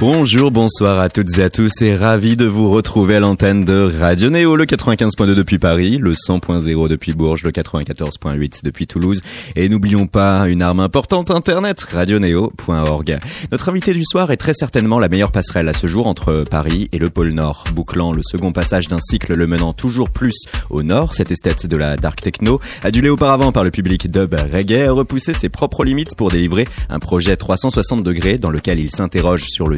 [0.00, 3.92] Bonjour, bonsoir à toutes et à tous et ravi de vous retrouver à l'antenne de
[3.98, 9.20] Radio Néo, le 95.2 depuis Paris, le 100.0 depuis Bourges, le 94.8 depuis Toulouse
[9.56, 13.18] et n'oublions pas une arme importante internet, radionéo.org.
[13.52, 16.88] Notre invité du soir est très certainement la meilleure passerelle à ce jour entre Paris
[16.92, 20.82] et le pôle Nord, bouclant le second passage d'un cycle le menant toujours plus au
[20.82, 24.92] nord, cette esthète de la dark techno, adulé auparavant par le public dub reggae, a
[24.92, 29.68] repoussé ses propres limites pour délivrer un projet 360 degrés dans lequel il s'interroge sur
[29.68, 29.76] le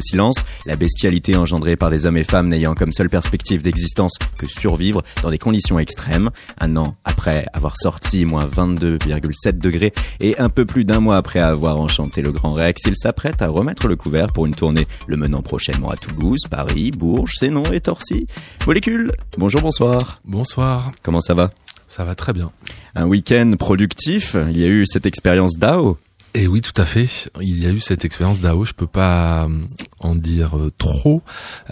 [0.65, 5.03] la bestialité engendrée par des hommes et femmes n'ayant comme seule perspective d'existence que survivre
[5.21, 6.29] dans des conditions extrêmes.
[6.59, 11.39] Un an après avoir sorti moins 22,7 degrés et un peu plus d'un mois après
[11.39, 15.17] avoir enchanté le Grand Rex, il s'apprête à remettre le couvert pour une tournée le
[15.17, 18.27] menant prochainement à Toulouse, Paris, Bourges, Sénon et Torcy.
[18.67, 20.19] Molécule, bonjour, bonsoir.
[20.25, 20.91] Bonsoir.
[21.01, 21.51] Comment ça va?
[21.87, 22.51] Ça va très bien.
[22.95, 25.97] Un week-end productif, il y a eu cette expérience DAO
[26.35, 27.29] et oui, tout à fait.
[27.41, 28.65] Il y a eu cette expérience d'AO.
[28.65, 29.65] Je peux pas euh,
[29.99, 31.21] en dire euh, trop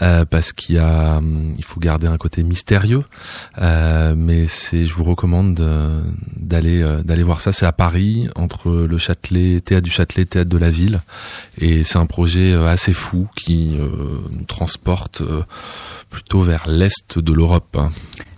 [0.02, 1.20] euh, parce qu'il y a,
[1.58, 3.04] il faut garder un côté mystérieux.
[3.60, 5.56] mais c'est, je vous recommande
[6.38, 7.52] d'aller d'aller voir ça.
[7.52, 11.02] C'est à Paris, entre le Châtelet, théâtre du Châtelet, théâtre de la Ville,
[11.58, 13.78] et c'est un projet assez fou qui
[14.30, 15.24] nous transporte
[16.10, 17.78] plutôt vers l'est de l'Europe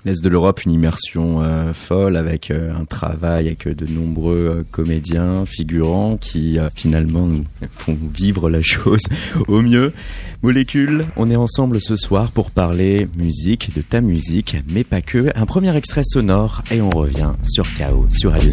[0.06, 4.64] l'Est de l'Europe, une immersion euh, folle avec euh, un travail avec de nombreux euh,
[4.72, 7.46] comédiens, figurants qui finalement nous
[7.76, 9.02] font vivre la chose
[9.48, 9.94] au mieux.
[10.42, 15.32] Molécule, on est ensemble ce soir pour parler musique, de ta musique, mais pas que.
[15.36, 18.52] Un premier extrait sonore et on revient sur Chaos, sur Radio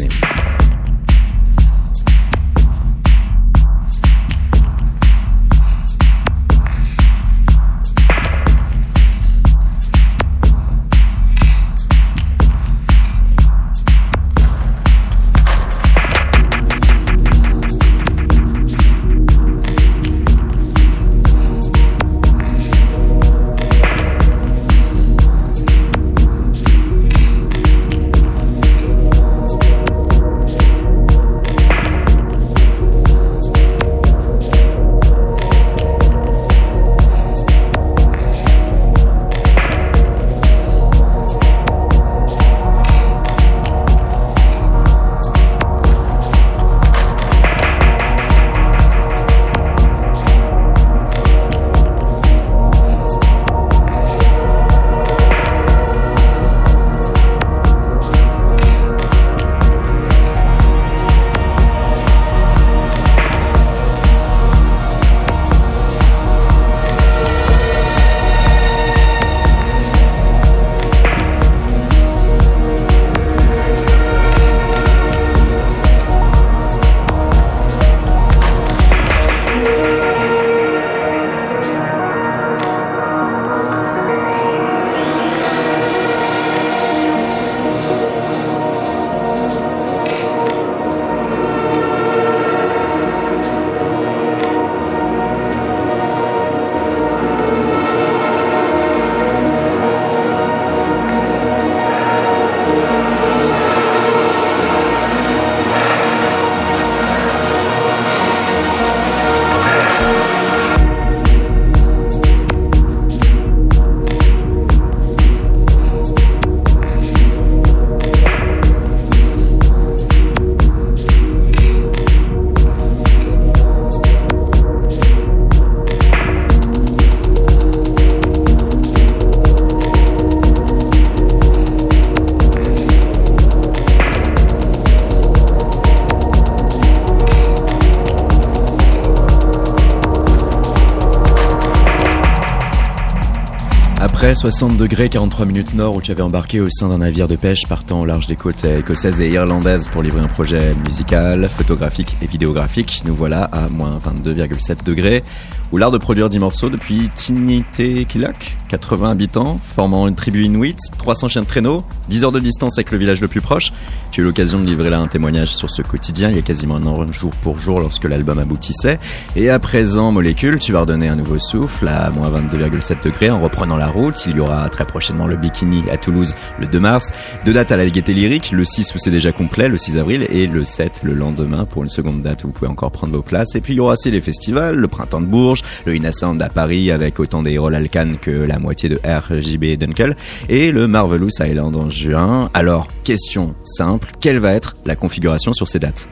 [144.21, 147.35] Après 60 degrés 43 minutes nord où tu avais embarqué au sein d'un navire de
[147.35, 152.17] pêche partant au large des côtes écossaises et irlandaises pour livrer un projet musical, photographique
[152.21, 155.23] et vidéographique, nous voilà à moins 22,7 degrés
[155.71, 161.27] où l'art de produire 10 morceaux depuis Kilak, 80 habitants, formant une tribu inuit, 300
[161.27, 163.71] chiens de traîneau, 10 heures de distance avec le village le plus proche.
[164.11, 166.41] Tu as eu l'occasion de livrer là un témoignage sur ce quotidien il y a
[166.41, 168.99] quasiment un an jour pour jour lorsque l'album aboutissait.
[169.35, 173.39] Et à présent, Molécule, tu vas redonner un nouveau souffle à moins 22,7 degrés en
[173.39, 174.25] reprenant la route.
[174.25, 177.11] Il y aura très prochainement le Bikini à Toulouse le 2 mars,
[177.45, 180.25] deux dates à la Gaieté Lyrique, le 6 où c'est déjà complet, le 6 avril,
[180.29, 183.21] et le 7 le lendemain pour une seconde date où vous pouvez encore prendre vos
[183.21, 183.55] places.
[183.55, 186.49] Et puis il y aura aussi les festivals, le Printemps de Bourges, le Inasound à
[186.49, 190.15] Paris avec autant des Alcan que la moitié de RJB Dunkel,
[190.49, 192.49] et le Marvelous Island en juin.
[192.53, 196.07] Alors, question simple, quelle va être la configuration sur ces dates?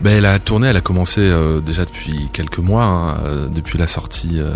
[0.00, 3.86] Ben, la tournée, elle a commencé euh, déjà depuis quelques mois, hein, euh, depuis la
[3.86, 4.52] sortie euh,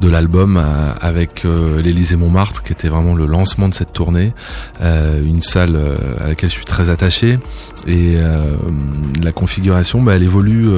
[0.00, 0.62] de l'album
[1.00, 4.32] avec l'Élysée Montmartre, qui était vraiment le lancement de cette tournée,
[4.80, 5.78] une salle
[6.20, 7.38] à laquelle je suis très attaché.
[7.86, 8.16] Et
[9.22, 10.68] la configuration, ben, elle évolue,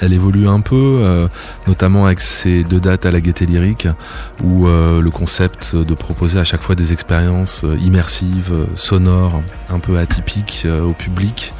[0.00, 1.28] elle évolue un peu,
[1.66, 3.88] notamment avec ces deux dates à la Gaieté Lyrique,
[4.44, 10.66] où le concept de proposer à chaque fois des expériences immersives, sonores, un peu atypiques
[10.66, 11.52] au public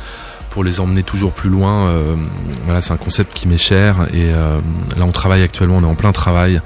[0.56, 1.90] pour les emmener toujours plus loin.
[1.90, 2.16] Euh,
[2.64, 4.58] voilà, c'est un concept qui m'est cher et euh,
[4.96, 6.62] là on travaille actuellement, on est en plein travail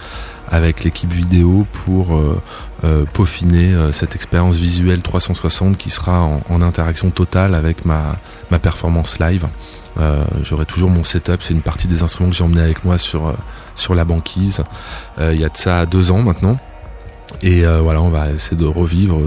[0.49, 7.57] avec l'équipe vidéo pour euh, peaufiner cette expérience visuelle 360 qui sera en, interaction totale
[7.57, 8.15] avec ma,
[8.53, 9.49] ma performance live.
[10.45, 13.35] J'aurai toujours mon setup, c'est une partie des instruments que j'ai emmené avec moi sur
[13.75, 14.63] sur la banquise.
[15.19, 16.61] Il y a de ça deux ans maintenant.
[17.43, 19.19] Et voilà, on va essayer de revivre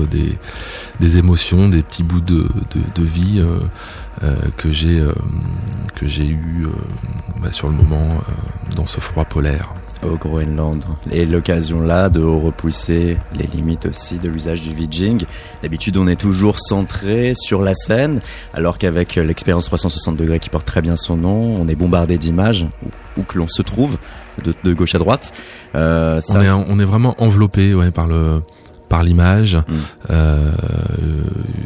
[1.00, 2.48] des, émotions, des petits bouts de,
[2.98, 3.44] vie
[4.24, 5.12] euh, que j'ai euh,
[5.96, 6.70] que j'ai eu euh,
[7.42, 8.22] bah, sur le moment
[8.76, 9.74] dans ce froid polaire
[10.06, 10.84] au Groenland.
[11.12, 15.26] Et l'occasion là de repousser les limites aussi de l'usage du VJing.
[15.62, 18.22] D'habitude, on est toujours centré sur la scène,
[18.54, 22.66] alors qu'avec l'expérience 360 degrés qui porte très bien son nom, on est bombardé d'images
[23.18, 23.98] où, que l'on se trouve,
[24.44, 25.34] de, gauche à droite.
[25.76, 28.42] Euh, on, est, on est vraiment enveloppé ouais, par le
[28.94, 29.56] par l'image.
[29.56, 29.62] Mm.
[30.12, 30.52] Euh,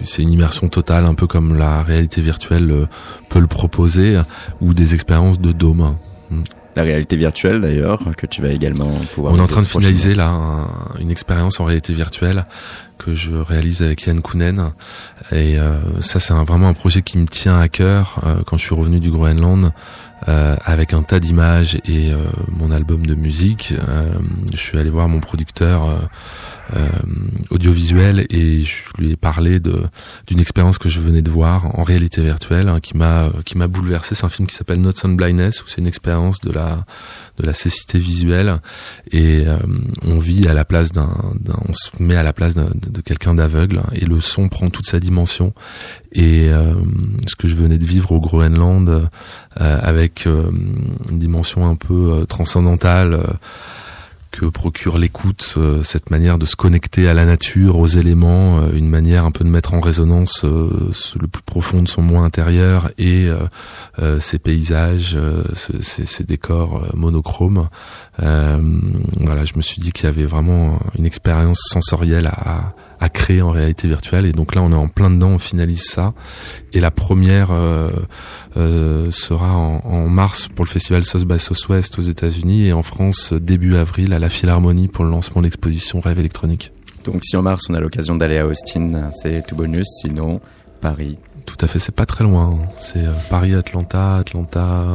[0.06, 2.86] c'est une immersion totale, un peu comme la réalité virtuelle euh,
[3.28, 4.18] peut le proposer,
[4.62, 5.98] ou des expériences de dôme.
[6.30, 6.44] Mm.
[6.78, 9.34] La réalité virtuelle d'ailleurs, que tu vas également pouvoir.
[9.34, 10.32] On est en train de finaliser là
[11.00, 12.46] une expérience en réalité virtuelle
[13.00, 14.72] que je réalise avec Yann Kounen.
[15.32, 18.22] Et euh, ça, c'est vraiment un projet qui me tient à cœur.
[18.46, 19.72] quand je suis revenu du Groenland,
[20.26, 22.12] avec un tas d'images et
[22.50, 23.74] mon album de musique,
[24.52, 26.00] je suis allé voir mon producteur
[26.76, 26.86] euh,
[27.50, 32.22] audiovisuel et je lui ai parlé d'une expérience que je venais de voir en réalité
[32.22, 34.16] virtuelle hein, qui m'a qui m'a bouleversé.
[34.16, 36.84] C'est un film qui s'appelle Notes on Blindness où c'est une expérience de la
[37.38, 38.60] de la cécité visuelle
[39.12, 39.56] et euh,
[40.06, 41.10] on vit à la place d'un,
[41.70, 45.00] on se met à la place de quelqu'un d'aveugle et le son prend toute sa
[45.00, 45.54] dimension
[46.12, 46.74] et euh,
[47.28, 49.10] ce que je venais de vivre au Groenland
[49.56, 53.38] avec une dimension un peu transcendantale
[54.32, 58.72] que procure l'écoute, euh, cette manière de se connecter à la nature, aux éléments, euh,
[58.74, 62.22] une manière un peu de mettre en résonance euh, le plus profond de son moi
[62.22, 63.30] intérieur et
[64.20, 65.18] ces paysages,
[65.56, 67.68] ces, décors monochromes.
[68.18, 73.42] voilà, je me suis dit qu'il y avait vraiment une expérience sensorielle à, à créer
[73.42, 74.26] en réalité virtuelle.
[74.26, 76.14] Et donc là, on est en plein dedans, on finalise ça.
[76.74, 77.92] Et la première euh,
[78.58, 82.84] euh, sera en, en, mars pour le festival South by Southwest aux États-Unis et en
[82.84, 86.72] France début avril à la Philharmonie pour le lancement de l'exposition Rêve électronique.
[87.04, 89.88] Donc si en mars on a l'occasion d'aller à Austin, c'est tout bonus.
[90.02, 90.42] Sinon,
[90.82, 91.18] Paris.
[91.46, 92.58] Tout à fait, c'est pas très loin.
[92.80, 94.86] C'est euh, Paris, Atlanta, Atlanta,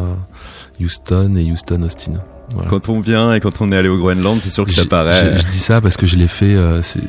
[0.81, 2.23] Houston et Houston, Austin.
[2.69, 5.37] Quand on vient et quand on est allé au Groenland, c'est sûr que ça paraît.
[5.37, 6.55] Je, dis ça parce que je l'ai fait.
[6.55, 7.01] Euh, je,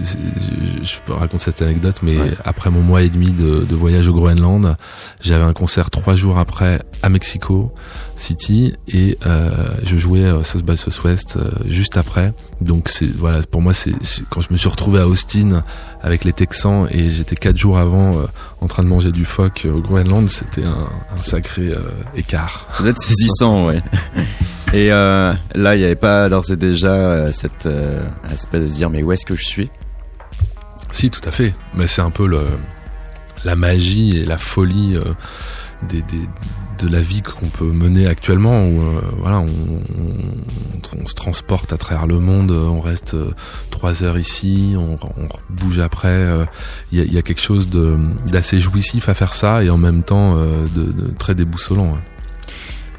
[0.84, 4.14] je, peux raconter cette anecdote, mais après mon mois et demi de, de voyage au
[4.14, 4.76] Groenland,
[5.22, 7.74] j'avais un concert trois jours après à Mexico
[8.16, 12.34] City et euh, je jouais euh, South by Southwest euh, juste après.
[12.62, 13.94] Donc c'est voilà, pour moi c'est
[14.30, 15.64] quand je me suis retrouvé à Austin
[16.02, 18.26] avec les Texans et j'étais quatre jours avant euh,
[18.62, 21.74] en train de manger du phoque au Groenland, c'était un, un, sacré
[22.16, 22.68] écart.
[22.70, 23.82] Ça doit être saisissant, ouais.
[24.74, 27.68] Et là, il n'y avait pas d'ores et déjà cet
[28.32, 29.70] aspect de se dire mais où est-ce que je suis?
[30.92, 31.54] Si, tout à fait.
[31.76, 32.42] Mais c'est un peu le,
[33.44, 34.98] la magie et la folie
[35.88, 36.28] des, des,
[36.80, 38.82] de la vie qu'on peut mener actuellement où
[39.20, 43.16] voilà on, se transporte à travers le monde on reste
[43.70, 46.28] trois heures ici on, on bouge après
[46.92, 50.92] il y a, quelque chose d'assez jouissif à faire ça et en même temps de,
[50.92, 51.98] de très déboussolant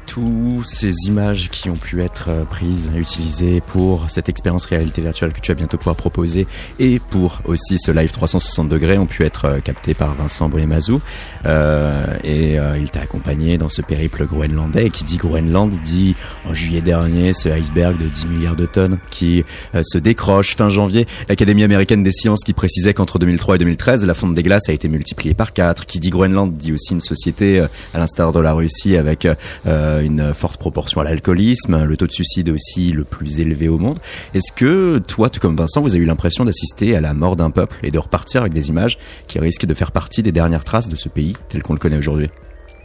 [0.05, 5.33] tous ces images qui ont pu être euh, prises, utilisées pour cette expérience réalité virtuelle
[5.33, 6.47] que tu vas bientôt pouvoir proposer
[6.79, 11.01] et pour aussi ce live 360 degrés ont pu être euh, captés par Vincent Bolémazou
[11.45, 14.85] euh, et euh, il t'a accompagné dans ce périple groenlandais.
[14.85, 18.99] Et qui dit Groenland dit en juillet dernier ce iceberg de 10 milliards de tonnes
[19.09, 19.43] qui
[19.81, 21.05] se décroche fin janvier.
[21.27, 24.73] l'Académie américaine des sciences qui précisait qu'entre 2003 et 2013 la fonte des glaces a
[24.73, 27.59] été multipliée par 4 qui dit Groenland dit aussi une société
[27.93, 29.27] à l'instar de la Russie avec
[29.65, 33.77] euh, une forte proportion à l'alcoolisme, le taux de suicide aussi le plus élevé au
[33.77, 33.99] monde.
[34.33, 37.51] Est-ce que toi, tout comme Vincent, vous avez eu l'impression d'assister à la mort d'un
[37.51, 38.97] peuple et de repartir avec des images
[39.27, 41.97] qui risquent de faire partie des dernières traces de ce pays tel qu'on le connaît
[41.97, 42.29] aujourd'hui?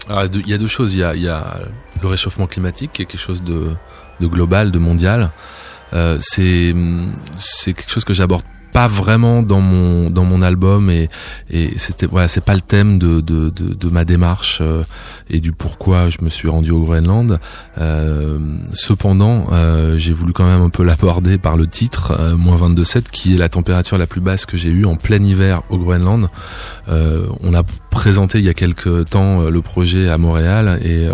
[0.08, 0.94] Il y a deux choses.
[0.94, 1.60] Il y a,
[2.02, 3.76] le réchauffement climatique qui est quelque chose de,
[4.20, 5.30] global, de mondial.
[5.92, 6.74] c'est
[7.36, 11.08] c'est quelque chose que j'aborde pas vraiment dans mon dans mon album et
[11.50, 14.84] et c'était voilà c'est pas le thème de de de, de ma démarche euh,
[15.28, 17.38] et du pourquoi je me suis rendu au Groenland.
[17.78, 18.38] Euh,
[18.72, 23.04] cependant euh, j'ai voulu quand même un peu l'aborder par le titre euh, moins 22,7
[23.10, 26.28] qui est la température la plus basse que j'ai eue en plein hiver au Groenland.
[26.88, 31.08] On a présenté il y a quelques temps le projet à Montréal et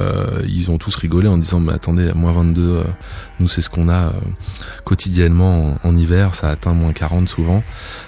[0.47, 2.85] ils ont tous rigolé en disant mais attendez moins 22
[3.39, 4.11] nous, c'est ce qu'on a euh,
[4.85, 6.35] quotidiennement en, hiver.
[6.35, 7.63] Ça atteint moins 40 souvent.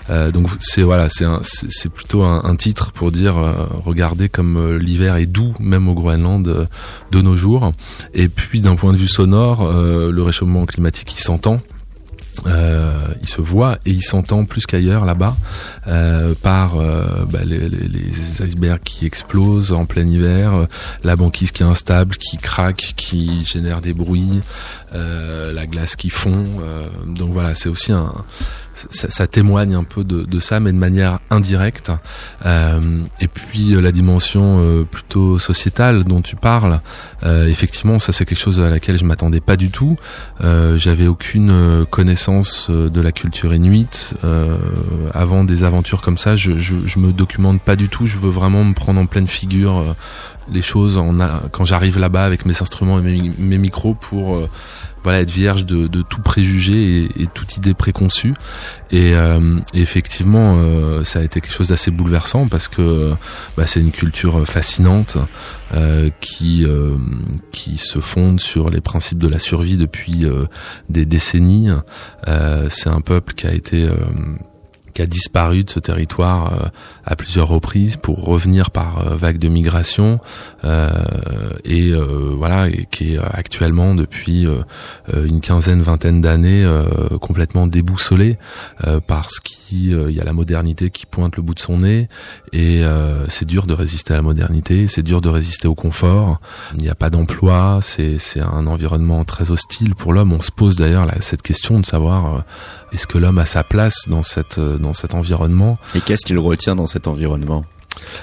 [0.09, 5.17] Euh, donc c'est voilà, c'est c'est plutôt un, titre pour dire euh, regardez comme l'hiver
[5.17, 6.69] est doux même au Groenland
[7.13, 7.73] de nos jours.
[8.15, 11.61] Et puis d'un point de vue sonore, le réchauffement climatique il s'entend.
[12.47, 15.37] Euh, il se voit et il s'entend plus qu'ailleurs là-bas
[15.87, 20.67] euh, par euh, bah, les, les, les, icebergs qui explosent en plein hiver, euh,
[21.05, 24.41] la banquise qui est instable, qui craque, qui génère des bruits,
[24.95, 26.47] euh, la glace qui fond.
[27.07, 28.13] donc voilà, c'est aussi un
[28.91, 31.91] ça, ça, témoigne un peu de, de, ça, mais de manière indirecte.
[32.47, 36.81] Euh, et puis euh, la dimension euh, plutôt sociétale dont tu parles,
[37.23, 39.97] effectivement, ça c'est quelque chose à laquelle je m'attendais pas du tout.
[40.41, 44.15] J'avais aucune connaissance de la culture inuite
[45.13, 46.37] avant des aventures comme ça.
[46.37, 48.07] Je, je, je, me documente pas du tout.
[48.07, 49.97] Je veux vraiment me prendre en pleine figure
[50.51, 51.19] les choses en
[51.51, 54.49] quand j'arrive là-bas avec mes instruments et mes, mes micros pour
[55.09, 58.35] voilà être vierge de, de tout préjugé et, et, toute idée préconçue.
[58.91, 63.15] Et, euh, effectivement euh, ça a été quelque chose d'assez bouleversant parce que
[63.57, 65.17] bah, c'est une culture fascinante
[65.75, 66.97] euh, qui euh,
[67.53, 70.47] qui se fonde sur les principes de la survie depuis euh,
[70.89, 71.69] des décennies.
[72.69, 73.89] C'est un peuple qui a été
[74.99, 76.67] qui a disparu de ce territoire euh,
[77.05, 80.19] à plusieurs reprises pour revenir par euh, vague de migration
[80.65, 80.91] euh,
[81.65, 84.47] et voilà et qui est actuellement depuis
[85.13, 86.67] une quinzaine vingtaine d'années
[87.21, 88.39] complètement déboussolé
[89.69, 92.09] parce qu'il y a la modernité qui pointe le bout de son nez.
[92.53, 92.83] Et
[93.29, 96.41] c'est dur de résister à la modernité c'est dur de résister au confort.
[96.77, 100.33] Il n'y a pas d'emploi c'est c'est un environnement très hostile pour l'homme.
[100.33, 102.45] On se pose d'ailleurs cette question de savoir
[102.93, 105.79] est-ce que l'homme a sa place dans cette dans cet environnement?
[105.95, 107.65] Et qu'est-ce qu'il retient dans cet environnement?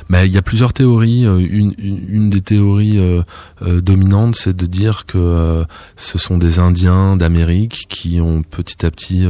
[0.09, 1.25] Mais il y a plusieurs théories.
[1.25, 3.21] Euh, une, une, des théories euh,
[3.61, 5.65] euh, dominantes, c'est de dire que
[5.95, 9.25] ce sont des Indiens d'Amérique qui ont petit à petit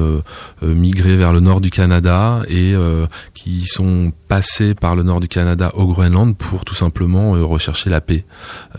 [0.61, 2.73] migré vers le nord du Canada et
[3.33, 8.01] qui sont passés par le nord du Canada au Groenland pour tout simplement rechercher la
[8.01, 8.25] paix,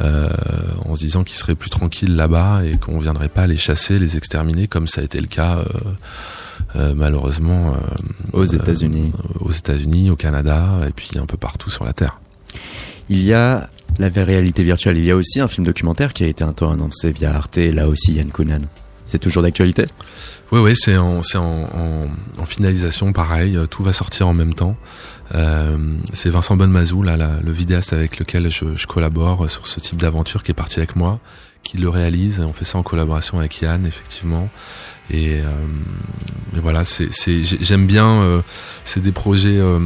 [0.00, 4.16] en se disant qu'ils seraient plus tranquilles là-bas et qu'on viendrait pas les chasser, les
[4.16, 5.64] exterminer comme ça a été le cas euh,
[6.74, 11.84] malheureusement euh, aux États-Unis, euh, aux États-Unis, au Canada et puis un peu partout sur
[11.84, 12.20] la Terre.
[13.08, 14.98] Il y a la réalité virtuelle.
[14.98, 17.56] Il y a aussi un film documentaire qui a été un temps annoncé via Arte.
[17.56, 18.62] Là aussi, Yann Kounan.
[19.06, 19.86] C'est toujours d'actualité?
[20.50, 22.06] Oui, oui, c'est en, en, en,
[22.38, 23.56] en, finalisation, pareil.
[23.70, 24.76] Tout va sortir en même temps.
[25.34, 25.76] Euh,
[26.12, 30.42] c'est Vincent Bonnemazou, là, le vidéaste avec lequel je, je collabore sur ce type d'aventure,
[30.42, 31.20] qui est parti avec moi,
[31.62, 32.40] qui le réalise.
[32.40, 34.48] On fait ça en collaboration avec Yann, effectivement.
[35.10, 35.50] Et, euh,
[36.60, 37.10] voilà, c'est,
[37.42, 38.22] j'aime bien.
[38.22, 38.42] Euh,
[38.84, 39.78] c'est des projets euh,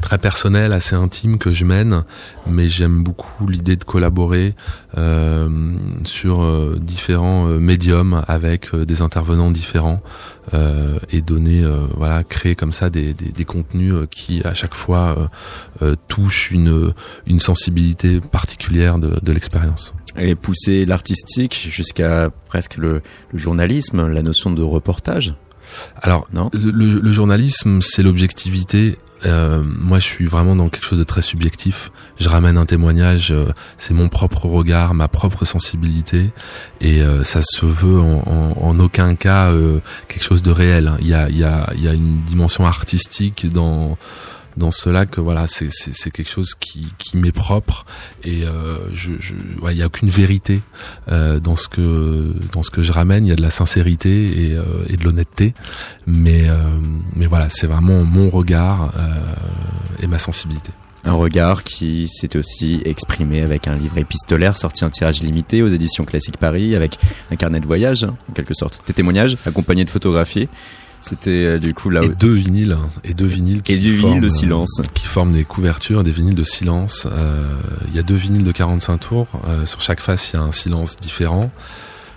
[0.00, 2.04] très personnels, assez intimes que je mène,
[2.46, 4.54] mais j'aime beaucoup l'idée de collaborer
[4.96, 5.48] euh,
[6.04, 10.02] sur euh, différents médiums avec des intervenants différents
[11.12, 11.64] et donner,
[11.96, 15.30] voilà, créer comme ça des, des, des contenus qui à chaque fois
[16.08, 16.92] touchent une,
[17.28, 24.22] une sensibilité particulière de, de l'expérience et pousser l'artistique jusqu'à presque le, le, journalisme, la
[24.22, 25.34] notion de reportage.
[25.96, 26.50] Alors, non?
[26.52, 28.98] le, le journalisme, c'est l'objectivité.
[29.26, 31.90] Euh, moi, je suis vraiment dans quelque chose de très subjectif.
[32.18, 36.30] Je ramène un témoignage, euh, c'est mon propre regard, ma propre sensibilité,
[36.80, 39.52] et euh, ça se veut en, en, en aucun cas
[40.08, 40.92] quelque chose de réel.
[41.00, 43.98] Il y a, il y, a, il y a une dimension artistique dans
[44.56, 47.84] dans cela que voilà c'est c'est quelque chose qui qui m'est propre
[48.22, 50.60] et euh, il ouais, y a aucune vérité
[51.08, 53.26] euh, dans ce que dans ce que je ramène.
[53.26, 55.54] Il y a de la sincérité et, euh, et de l'honnêteté.
[56.06, 56.48] Mais
[57.14, 58.92] mais voilà c'est vraiment mon regard
[60.00, 60.72] et ma sensibilité.
[61.04, 65.68] Un regard qui s'est aussi exprimé avec un livre épistolaire sorti en tirage limité aux
[65.68, 66.98] éditions Classique Paris avec
[67.30, 70.48] un carnet de voyage en quelque sorte des témoignages accompagnés de photographies
[71.00, 72.02] c'était euh, du coup là.
[72.02, 75.44] Et deux vinyles et deux vinyles qui et du vinyle de silence qui forment des
[75.44, 77.06] couvertures, des vinyles de silence.
[77.10, 79.28] Euh, il y a deux vinyles de 45 tours.
[79.46, 81.50] Euh, sur chaque face, il y a un silence différent.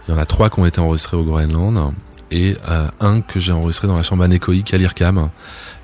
[0.08, 1.94] Il y en a trois qui ont été enregistrés au Groenland
[2.34, 5.30] et euh, un que j'ai enregistré dans la chambre anéchoïque à l'IRCAM.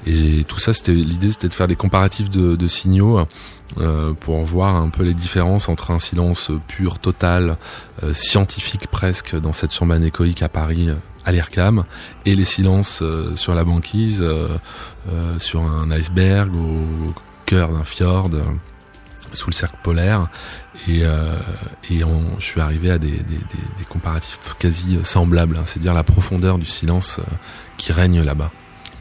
[0.05, 3.19] Et tout ça, c'était l'idée, c'était de faire des comparatifs de, de signaux
[3.79, 7.57] euh, pour voir un peu les différences entre un silence pur, total,
[8.03, 10.89] euh, scientifique presque dans cette chambre anéchoïque à Paris
[11.29, 11.83] à l'IRCAM
[12.25, 13.03] et les silences
[13.35, 14.25] sur la banquise,
[15.37, 17.13] sur un iceberg, au
[17.45, 18.29] cœur d'un fjord
[19.33, 20.27] sous le cercle polaire.
[20.87, 21.37] Et, euh,
[21.89, 23.19] et on, je suis arrivé à des,
[23.89, 27.23] comparatifs quasi semblables, hein, c'est-à-dire la profondeur du silence euh,
[27.77, 28.51] qui règne là-bas.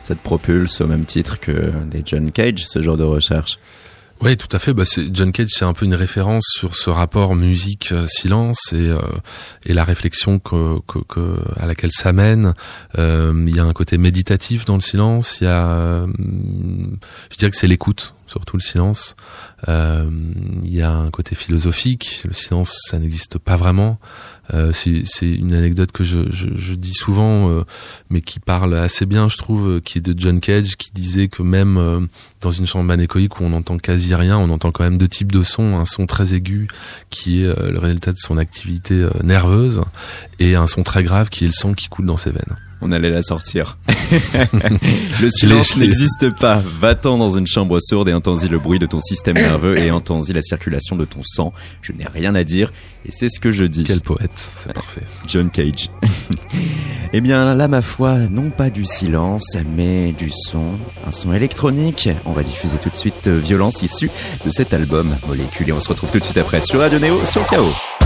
[0.03, 3.59] Ça te propulse au même titre que des John Cage, ce genre de recherche
[4.21, 4.73] oui, tout à fait.
[4.73, 4.83] Bah,
[5.13, 9.01] John Cage, c'est un peu une référence sur ce rapport musique-silence et, euh,
[9.65, 10.81] et la réflexion que,
[11.57, 12.55] à laquelle ça mène.
[12.99, 15.39] Euh, il y a un côté méditatif dans le silence.
[15.41, 16.07] Il y a, euh,
[17.31, 19.17] je dirais que c'est l'écoute, surtout le silence.
[19.69, 20.09] Euh,
[20.63, 22.23] il y a un côté philosophique.
[22.25, 23.99] Le silence, ça n'existe pas vraiment.
[24.55, 27.65] Euh, c'est une anecdote que je, je, je dis souvent, euh,
[28.09, 31.29] mais qui parle assez bien, je trouve, euh, qui est de John Cage, qui disait
[31.29, 32.01] que même euh,
[32.41, 35.33] dans une chambre anéchoïque où on n'entend quasi rien, on entend quand même deux types
[35.33, 36.69] de sons, un son très aigu
[37.11, 39.83] qui est le résultat de son activité nerveuse,
[40.39, 42.93] et un son très grave qui est le sang qui coule dans ses veines on
[42.93, 43.79] allait la sortir.
[45.21, 46.63] le silence n'existe pas.
[46.81, 50.33] Va-t'en dans une chambre sourde et entends-y le bruit de ton système nerveux et entends-y
[50.33, 51.53] la circulation de ton sang.
[51.83, 52.73] Je n'ai rien à dire
[53.05, 53.85] et c'est ce que je dis.
[53.85, 55.03] Quel poète, c'est parfait.
[55.27, 55.91] John Cage.
[57.13, 60.79] eh bien là, ma foi, non pas du silence, mais du son.
[61.07, 62.09] Un son électronique.
[62.25, 64.11] On va diffuser tout de suite euh, Violence issue
[64.45, 67.25] de cet album Molécule et on se retrouve tout de suite après sur Radio Néo
[67.27, 67.98] sur Chaos.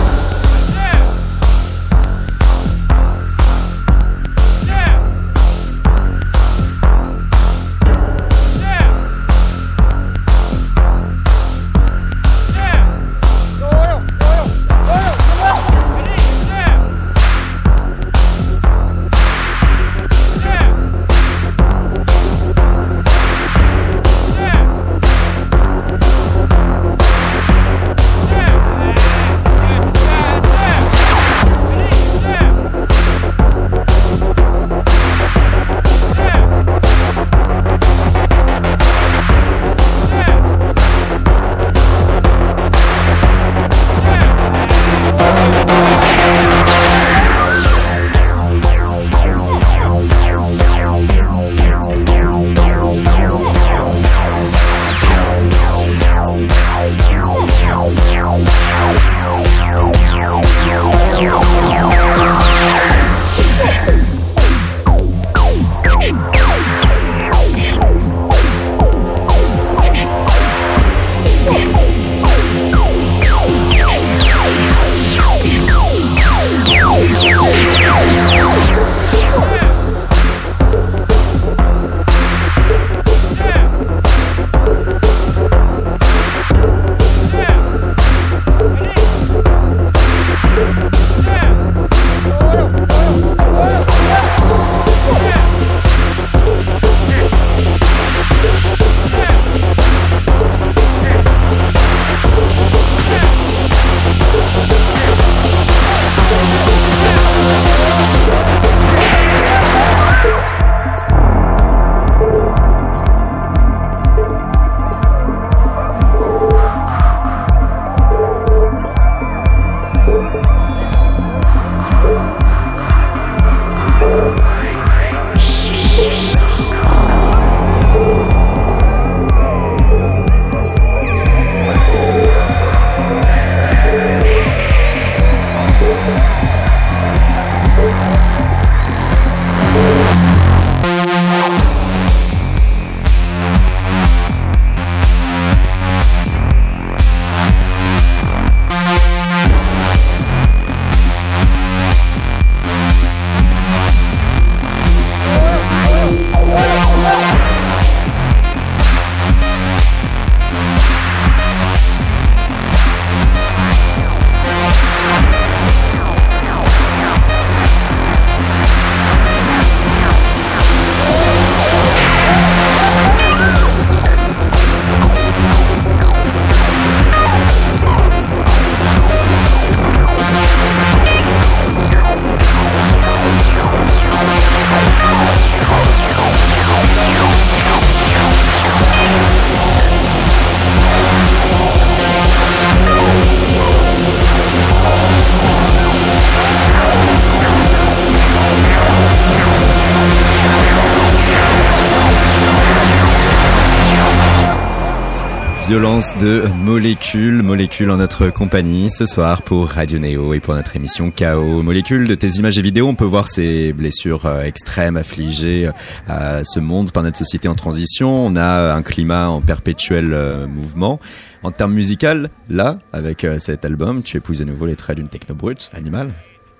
[205.72, 210.76] Violence de molécules, molécules en notre compagnie ce soir pour Radio Néo et pour notre
[210.76, 211.62] émission Chaos.
[211.62, 215.72] Molécules de tes images et vidéos, on peut voir ces blessures euh, extrêmes affligées euh,
[216.08, 218.10] à ce monde par notre société en transition.
[218.10, 221.00] On a un climat en perpétuel euh, mouvement.
[221.42, 225.34] En termes musical, là, avec cet album, tu épouses de nouveau les traits d'une techno
[225.34, 226.12] brute, animale,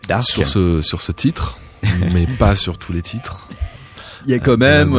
[0.09, 0.22] dark.
[0.22, 1.59] Sur ce, sur ce titre,
[2.14, 3.46] mais pas sur tous les titres.
[4.25, 4.96] Il y a quand même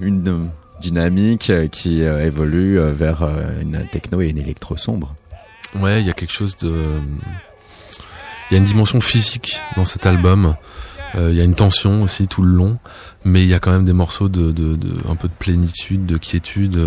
[0.00, 3.28] une dynamique euh, qui euh, évolue euh, vers
[3.60, 5.14] une techno et une électro sombre.
[5.74, 7.00] Ouais, il y a quelque chose de...
[8.50, 10.54] Il y a une dimension physique dans cet album.
[11.14, 12.78] Il y a une tension aussi tout le long,
[13.24, 16.04] mais il y a quand même des morceaux de, de, de un peu de plénitude,
[16.04, 16.78] de quiétude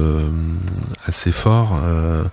[1.06, 1.80] assez forts.
[1.84, 2.26] Euh,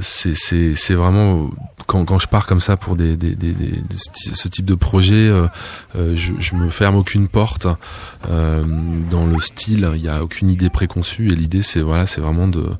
[0.00, 1.50] c'est vraiment
[1.86, 5.28] quand, quand je pars comme ça pour des, des, des, des ce type de projet,
[5.28, 5.46] euh,
[5.96, 7.66] euh, je, je me ferme aucune porte
[8.26, 9.90] dans le style.
[9.94, 12.70] Il n'y a aucune idée préconçue et l'idée c'est voilà c'est vraiment de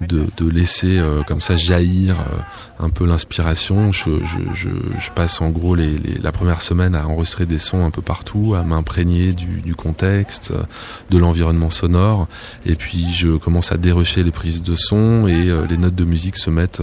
[0.00, 3.90] de, de laisser euh, comme ça jaillir euh, un peu l'inspiration.
[3.92, 7.58] Je, je, je, je, passe en gros les, les, la première semaine à enregistrer des
[7.58, 10.52] sons un peu partout, à m'imprégner du, du, contexte,
[11.10, 12.28] de l'environnement sonore,
[12.64, 16.04] et puis je commence à dérocher les prises de son et euh, les notes de
[16.04, 16.82] musique se mettent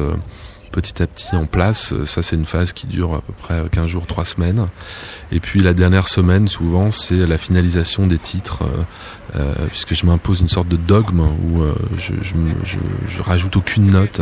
[0.75, 1.93] petit à petit en place.
[2.03, 4.67] Ça, c'est une phase qui dure à peu près 15 jours, 3 semaines.
[5.31, 8.83] Et puis la dernière semaine, souvent, c'est la finalisation des titres, euh,
[9.37, 12.13] euh, puisque je m'impose une sorte de dogme où euh, je,
[13.07, 14.21] je, rajoute aucune note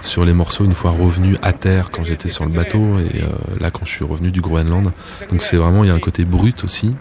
[0.00, 3.22] sur les morceaux une fois revenu à terre quand j'étais sur le bateau et
[3.60, 4.92] là quand je suis revenu du Groenland.
[5.30, 6.94] Donc c'est vraiment, il y a un côté brut aussi.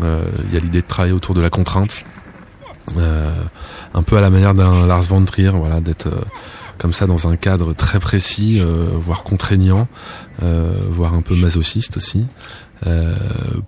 [0.00, 2.04] Il y a l'idée de travailler autour de la contrainte.
[2.96, 6.08] un peu à la manière d'un Lars von Trier, voilà, d'être
[6.82, 9.86] comme ça dans un cadre très précis, euh, voire contraignant,
[10.42, 12.26] euh, voire un peu masochiste aussi,
[12.88, 13.14] euh,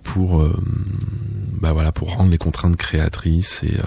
[0.03, 0.45] pour
[1.61, 3.77] bah voilà pour rendre les contraintes créatrices et,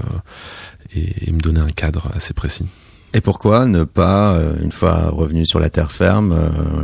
[1.27, 2.65] et, me donner un cadre assez précis.
[3.13, 6.35] Et pourquoi ne pas, une fois revenu sur la terre ferme,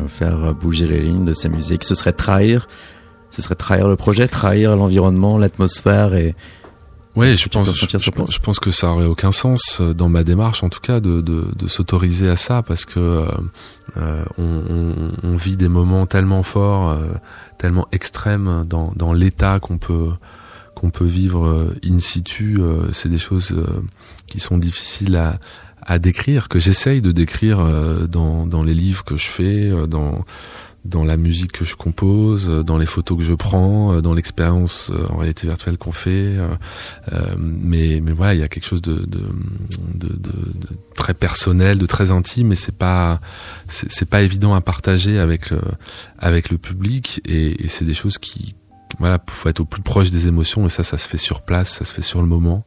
[0.09, 1.85] faire bouger les lignes de ces musiques?
[1.85, 2.69] Ce serait trahir,
[3.31, 6.35] ce serait trahir le projet, trahir l'environnement, l'atmosphère et,
[7.17, 10.69] oui, je pense, je, pense que ça aurait aucun sens euh, dans ma démarche, en
[10.69, 13.27] tout cas, de, de, de s'autoriser à ça, parce que euh,
[13.97, 17.15] euh on, on, on, vit des moments tellement forts, euh,
[17.57, 20.11] tellement extrêmes dans, dans l'état qu'on peut
[20.75, 22.61] qu'on peut vivre in situ.
[22.91, 23.55] C'est des choses
[24.27, 25.39] qui sont difficiles à,
[25.83, 27.65] à décrire, que j'essaye de décrire
[28.09, 30.25] dans, dans les livres que je fais, dans
[30.85, 34.13] dans la musique que je compose, euh, dans les photos que je prends, euh, dans
[34.13, 36.37] l'expérience euh, en réalité virtuelle qu'on fait.
[37.39, 39.07] mais, mais voilà, il y a quelque chose de,
[40.95, 43.21] très personnel, de très intime, et c'est pas
[43.69, 45.61] c'est pas évident à partager avec le,
[46.19, 48.55] avec le public, et, c'est des choses qui
[49.01, 51.69] voilà, faut être au plus proche des émotions et ça, ça se fait sur place,
[51.69, 52.65] ça se fait sur le moment.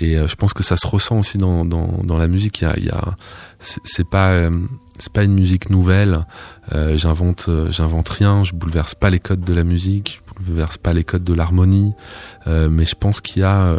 [0.00, 2.62] Et je pense que ça se ressent aussi dans dans, dans la musique.
[2.62, 3.16] Il y a
[3.60, 4.50] c'est pas
[4.98, 6.26] c'est pas une musique nouvelle.
[6.72, 8.44] Euh, j'invente, euh, j'invente rien.
[8.44, 10.22] Je bouleverse pas les codes de la musique.
[10.26, 11.94] Je bouleverse pas les codes de l'harmonie.
[12.46, 13.76] Euh, mais je pense qu'il y a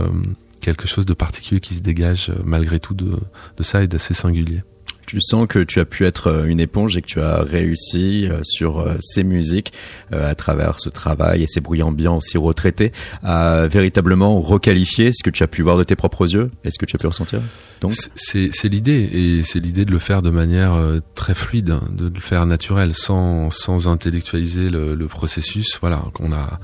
[0.61, 3.11] quelque chose de particulier qui se dégage malgré tout de,
[3.57, 4.63] de ça et d'assez singulier
[5.09, 8.27] tu sens que tu as pu être euh, une éponge et que tu as réussi
[8.29, 9.73] euh, sur euh, ces musiques
[10.11, 12.91] à travers ce travail et ces bruits ambiants aussi retraités
[13.23, 16.77] à véritablement requalifier ce que tu as pu voir de tes propres yeux et ce
[16.77, 17.39] que tu as pu ressentir.
[17.81, 20.77] Donc c'est l'idée et c'est l'idée de le faire de manière
[21.15, 25.77] très fluide, de le faire naturel sans sans intellectualiser le, le processus.
[25.79, 26.59] Voilà, qu'on a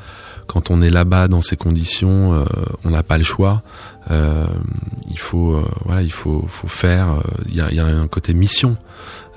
[0.47, 2.45] quand on est là-bas dans ces conditions, euh,
[2.83, 3.61] on n'a pas le choix.
[4.11, 4.45] Euh,
[5.09, 7.21] il faut, euh, voilà, il faut, faut faire.
[7.47, 8.77] Il y a, y, a, un côté mission.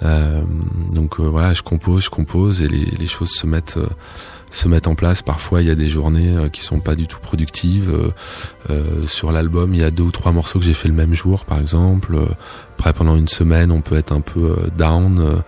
[0.02, 3.78] donc voilà, je compose, je compose, et les, les choses se mettent
[4.50, 5.20] se mettent en place.
[5.20, 8.12] Parfois, il y a des journées qui sont pas du tout productives.
[8.70, 11.12] Euh, sur l'album, il y a deux ou trois morceaux que j'ai fait le même
[11.14, 12.16] jour, par exemple.
[12.78, 15.42] Après, pendant une semaine, on peut être un peu down.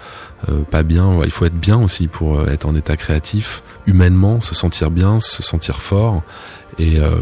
[0.49, 1.21] Euh, pas bien.
[1.25, 5.21] Il faut être bien aussi pour euh, être en état créatif, humainement, se sentir bien,
[5.21, 6.23] se sentir fort.
[6.79, 7.17] Et euh,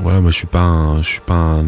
[0.00, 1.64] voilà, moi je suis pas un, je suis pas un,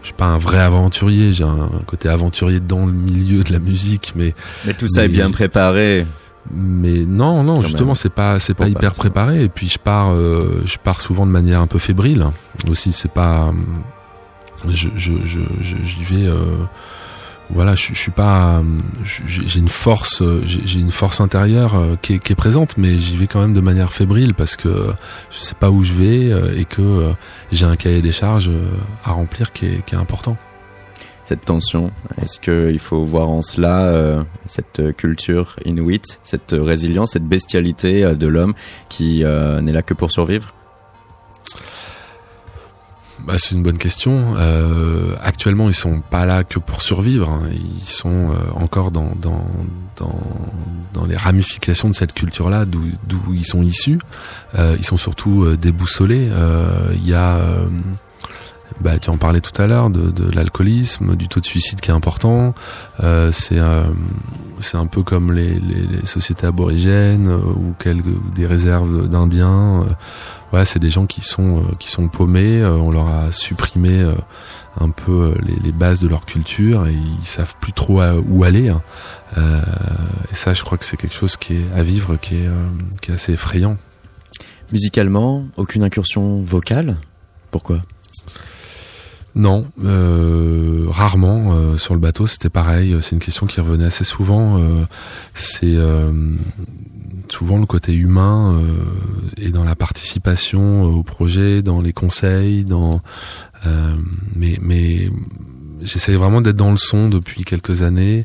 [0.00, 1.32] je suis pas un vrai aventurier.
[1.32, 5.08] J'ai un côté aventurier dans le milieu de la musique, mais mais tout ça est
[5.08, 6.06] bien préparé.
[6.50, 9.42] Mais non, non, justement, c'est pas, c'est pas hyper préparé.
[9.42, 12.24] Et puis je pars, je pars souvent de manière un peu fébrile.
[12.70, 13.52] Aussi, c'est pas,
[14.66, 16.30] je, je, je, j'y vais
[17.50, 18.62] voilà, je, suis pas,
[19.02, 23.40] j'ai une force, j'ai une force intérieure euh, qui est, présente, mais j'y vais quand
[23.40, 24.92] même de manière fébrile parce que
[25.30, 27.12] je sais pas où je vais euh, et que euh,
[27.50, 28.50] j'ai un cahier des charges
[29.02, 30.36] à remplir qui est important.
[31.24, 38.14] Cette tension, est-ce qu'il faut voir en cela cette culture inuit, cette résilience, cette bestialité
[38.14, 38.54] de l'homme
[38.88, 40.54] qui n'est là que pour survivre?
[43.24, 44.34] Bah, c'est une bonne question.
[44.36, 47.30] Euh, actuellement, ils sont pas là que pour survivre.
[47.30, 47.42] Hein.
[47.52, 49.46] Ils sont euh, encore dans, dans,
[49.96, 50.20] dans,
[50.94, 53.98] dans, les ramifications de cette culture-là, d'où ils sont issus.
[54.54, 56.28] Euh, ils sont surtout euh, déboussolés.
[56.30, 57.40] Euh, il y a,
[58.80, 61.90] bah, tu en parlais tout à l'heure, de, de l'alcoolisme, du taux de suicide qui
[61.90, 62.54] est important.
[63.32, 63.60] c'est
[64.60, 69.86] c'est un peu comme les, les, les sociétés aborigènes ou, quelques, des réserves d'Indiens
[70.52, 72.60] ouais, c'est des gens qui sont euh, qui sont paumés.
[72.60, 74.14] Euh, on leur a supprimé euh,
[74.80, 78.68] un peu les, les, bases de leur culture et ils savent plus trop où aller.
[78.68, 78.82] Hein.
[80.30, 82.48] et ça, je crois que c'est quelque chose qui est à vivre, qui est
[83.00, 83.76] qui est assez effrayant.
[84.72, 86.96] Musicalement, aucune incursion vocale?
[87.50, 87.80] Pourquoi?
[89.38, 92.96] Non, euh, rarement euh, sur le bateau, c'était pareil.
[93.00, 94.58] C'est une question qui revenait assez souvent.
[94.58, 94.84] Euh,
[95.32, 95.76] c'est
[97.32, 98.84] souvent le côté humain euh,
[99.36, 103.96] et dans la participation au projet, dans les conseils, euh,
[104.34, 105.10] mais mais
[105.82, 108.24] j'essaie vraiment d'être dans le son depuis quelques années,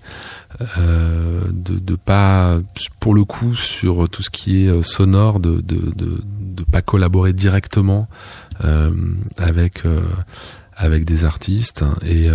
[0.78, 2.60] euh, de, de pas
[3.00, 8.08] pour le coup sur tout ce qui est sonore, de, de pas collaborer directement
[9.38, 9.84] avec
[10.76, 11.84] avec des artistes.
[12.04, 12.30] Et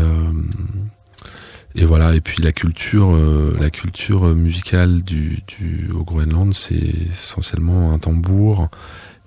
[1.74, 2.14] et voilà.
[2.14, 6.74] Et puis la culture, euh, la culture musicale du, du au Groenland, c'est
[7.10, 8.68] essentiellement un tambour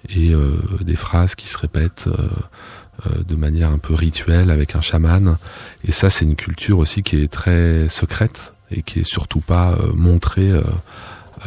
[0.10, 4.82] et euh, des phrases qui se répètent euh, de manière un peu rituelle avec un
[4.82, 5.38] chaman.
[5.84, 9.78] Et ça, c'est une culture aussi qui est très secrète et qui est surtout pas
[9.96, 10.54] montrée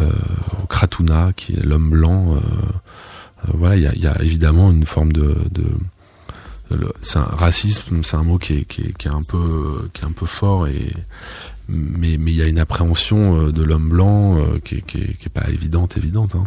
[0.00, 2.38] au Kratuna, qui est l'homme blanc.
[3.54, 5.64] voilà, il y a, y a, évidemment une forme de, de
[7.02, 10.66] c'est un racisme, c'est un mot qui est, un peu qui est un peu fort
[10.66, 10.92] et
[11.68, 14.98] mais mais il y a une appréhension euh, de l'homme blanc euh, qui est, qui,
[14.98, 16.34] est, pas évidente évidente.
[16.34, 16.44] Hein.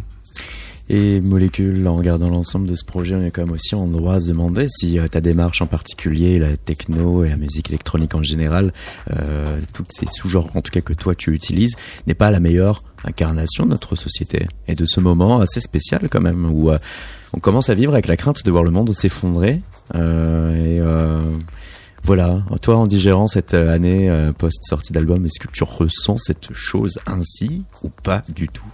[0.89, 4.13] Et molécule, en regardant l'ensemble de ce projet, on est quand même aussi en droit
[4.13, 8.15] à se demander si euh, ta démarche en particulier, la techno et la musique électronique
[8.15, 8.71] en général,
[9.73, 11.75] toutes ces sous-genres en tout cas que toi tu utilises,
[12.05, 16.21] n'est pas la meilleure incarnation de notre société et de ce moment assez spécial quand
[16.21, 16.71] même où
[17.33, 19.61] on commence à vivre avec la crainte de voir le monde s'effondrer
[19.93, 21.23] et euh,
[22.03, 26.99] voilà, toi en digérant cette année euh, post-sortie d'album, est-ce que tu ressens cette chose
[27.05, 28.71] ainsi ou pas du tout?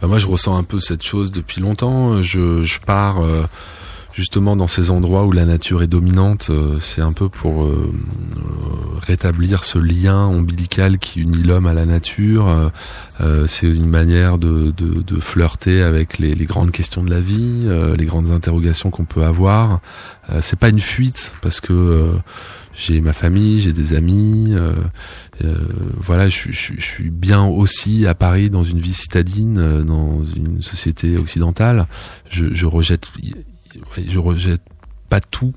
[0.00, 2.22] Bah Moi je ressens un peu cette chose depuis longtemps.
[2.22, 3.20] Je, je pars
[4.12, 7.92] justement dans ces endroits où la nature est dominante, euh, c'est un peu pour euh,
[8.36, 8.40] euh,
[9.00, 12.70] rétablir ce lien ombilical qui unit l'homme à la nature.
[13.46, 17.68] c'est une manière de, de, de flirter avec les, les, grandes questions de la vie,
[17.96, 19.80] les grandes interrogations qu'on peut avoir.
[20.40, 22.12] c'est pas une fuite parce que
[22.74, 24.54] j'ai ma famille, j'ai des amis,
[26.00, 30.60] voilà, je, je, je, suis bien aussi à Paris dans une vie citadine, dans une
[30.62, 31.86] société occidentale.
[32.28, 33.08] Je, je rejette
[34.06, 34.62] je rejette
[35.08, 35.52] pas tout,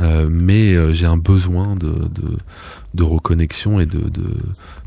[0.00, 2.36] euh, mais euh, j'ai un besoin de, de,
[2.94, 4.36] de, reconnexion et de, de,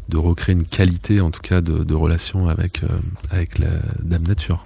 [0.10, 2.88] de recréer une qualité, en tout cas, de, de relation avec, euh,
[3.32, 3.70] avec la
[4.04, 4.62] Dame Nature.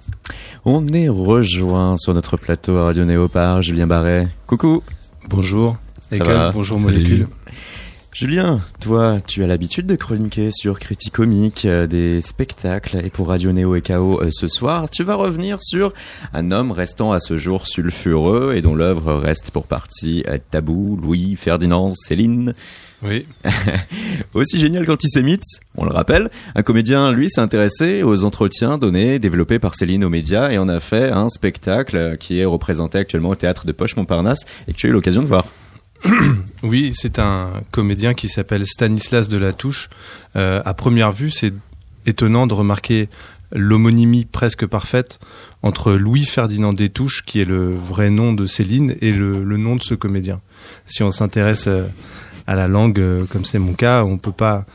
[0.64, 4.28] On est rejoint sur notre plateau à Radio Néo par Julien Barret.
[4.48, 4.82] Coucou
[5.28, 5.76] Bonjour.
[6.10, 7.28] Ça Bonjour Molécule.
[8.14, 13.26] Julien, toi, tu as l'habitude de chroniquer sur Critique Comique euh, des spectacles et pour
[13.26, 15.92] Radio Néo et KO euh, ce soir, tu vas revenir sur
[16.32, 20.96] un homme restant à ce jour sulfureux et dont l'œuvre reste pour partie euh, tabou,
[20.96, 22.54] Louis, Ferdinand, Céline.
[23.02, 23.26] Oui.
[24.34, 25.42] Aussi génial qu'antisémite,
[25.76, 30.08] on le rappelle, un comédien, lui, s'est intéressé aux entretiens donnés, développés par Céline aux
[30.08, 33.96] médias et en a fait un spectacle qui est représenté actuellement au théâtre de Poche
[33.96, 35.44] Montparnasse et que tu as eu l'occasion de voir.
[36.62, 39.88] oui, c'est un comédien qui s'appelle Stanislas de la Touche.
[40.36, 41.52] Euh, à première vue, c'est
[42.06, 43.08] étonnant de remarquer
[43.52, 45.18] l'homonymie presque parfaite
[45.62, 49.82] entre Louis Ferdinand Détouche, qui est le vrai nom de Céline, et le, nom de
[49.82, 50.40] ce comédien.
[50.86, 51.86] Si on s'intéresse euh,
[52.46, 54.66] à la langue, euh, comme c'est mon cas, on peut pas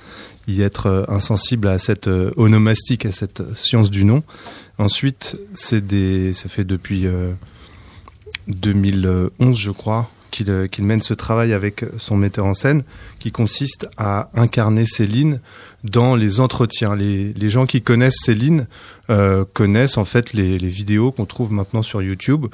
[0.47, 4.23] y être insensible à cette onomastique, à cette science du nom.
[4.79, 7.05] Ensuite, c'est des, ça fait depuis
[8.47, 12.83] 2011, je crois, qu'il mène ce travail avec son metteur en scène,
[13.19, 15.39] qui consiste à incarner Céline
[15.83, 16.95] dans les entretiens.
[16.95, 18.67] Les, gens qui connaissent Céline
[19.09, 22.47] euh, connaissent en fait les, vidéos qu'on trouve maintenant sur YouTube,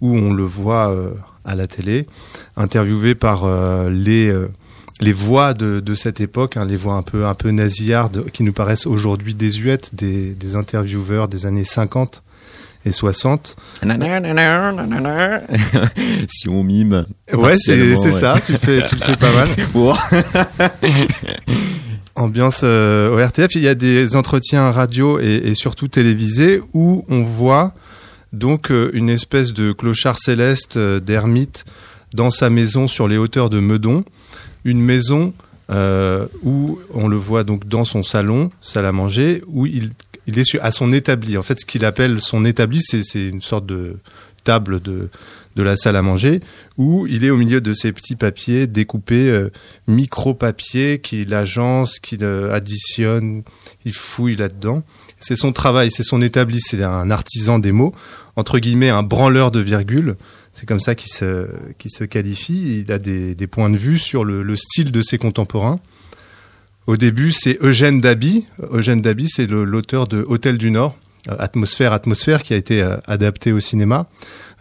[0.00, 1.12] où on le voit euh,
[1.44, 2.06] à la télé,
[2.56, 4.34] interviewé par euh, les
[5.02, 8.42] les voix de, de cette époque, hein, les voix un peu un peu nasillardes qui
[8.42, 12.22] nous paraissent aujourd'hui désuètes des, des intervieweurs des années 50
[12.84, 13.56] et 60.
[16.28, 17.04] si on mime.
[17.32, 19.48] Ouais, c'est ça, tu le fais, tu le fais pas mal.
[22.14, 27.04] Ambiance euh, au RTF, il y a des entretiens radio et, et surtout télévisés où
[27.08, 27.74] on voit
[28.32, 31.64] donc euh, une espèce de clochard céleste euh, d'ermite
[32.14, 34.04] dans sa maison sur les hauteurs de Meudon,
[34.64, 35.32] une maison
[35.70, 39.90] euh, où on le voit donc dans son salon, salle à manger, où il,
[40.26, 41.36] il est à son établi.
[41.36, 43.98] En fait, ce qu'il appelle son établi, c'est une sorte de
[44.44, 45.10] table de,
[45.56, 46.40] de la salle à manger,
[46.78, 49.50] où il est au milieu de ces petits papiers découpés, euh,
[49.88, 53.42] micro-papiers qu'il agence, qu'il euh, additionne,
[53.84, 54.82] il fouille là-dedans.
[55.18, 57.94] C'est son travail, c'est son établi, c'est un artisan des mots,
[58.36, 60.16] entre guillemets un branleur de virgule.
[60.52, 61.48] C'est comme ça qu'il se,
[61.86, 62.84] se qualifie.
[62.86, 65.80] Il a des, points de vue sur le, style de ses contemporains.
[66.86, 68.46] Au début, c'est Eugène Daby.
[68.72, 70.96] Eugène Daby, c'est l'auteur de Hôtel du Nord,
[71.28, 74.08] euh, Atmosphère, Atmosphère, qui a été euh, adapté au cinéma.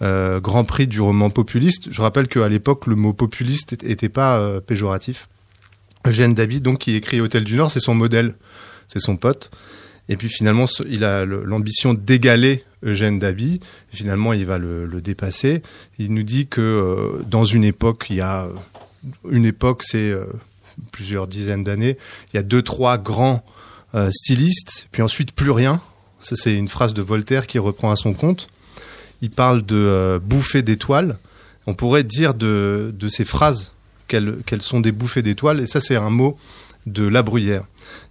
[0.01, 1.91] Euh, grand prix du roman populiste.
[1.91, 5.27] Je rappelle qu'à l'époque, le mot populiste n'était pas péjoratif.
[6.05, 8.36] Eugène Daby, donc, qui écrit Hôtel du Nord, c'est son modèle,
[8.88, 9.51] c'est son pote.
[10.08, 13.60] Et puis finalement, il a l'ambition d'égaler Eugène Daby.
[13.91, 15.62] Finalement, il va le, dépasser.
[15.99, 18.49] Il nous dit que dans une époque, il y a
[19.29, 20.13] une époque, c'est
[20.91, 21.97] plusieurs dizaines d'années,
[22.32, 23.43] il y a deux, trois grands
[24.12, 25.82] stylistes, puis ensuite plus rien.
[26.19, 28.47] Ça, c'est une phrase de Voltaire qui reprend à son compte.
[29.21, 31.17] Il parle de bouffées d'étoiles.
[31.65, 33.71] On pourrait dire de, de ces phrases
[34.08, 35.60] qu'elles sont des bouffées d'étoiles.
[35.62, 36.38] Et ça, c'est un mot
[36.86, 37.63] de La Bruyère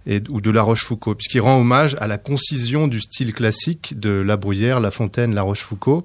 [0.07, 4.09] et, ou de La Rochefoucauld, puisqu'il rend hommage à la concision du style classique de
[4.09, 6.03] La Bruyère, La Fontaine, La Rochefoucauld.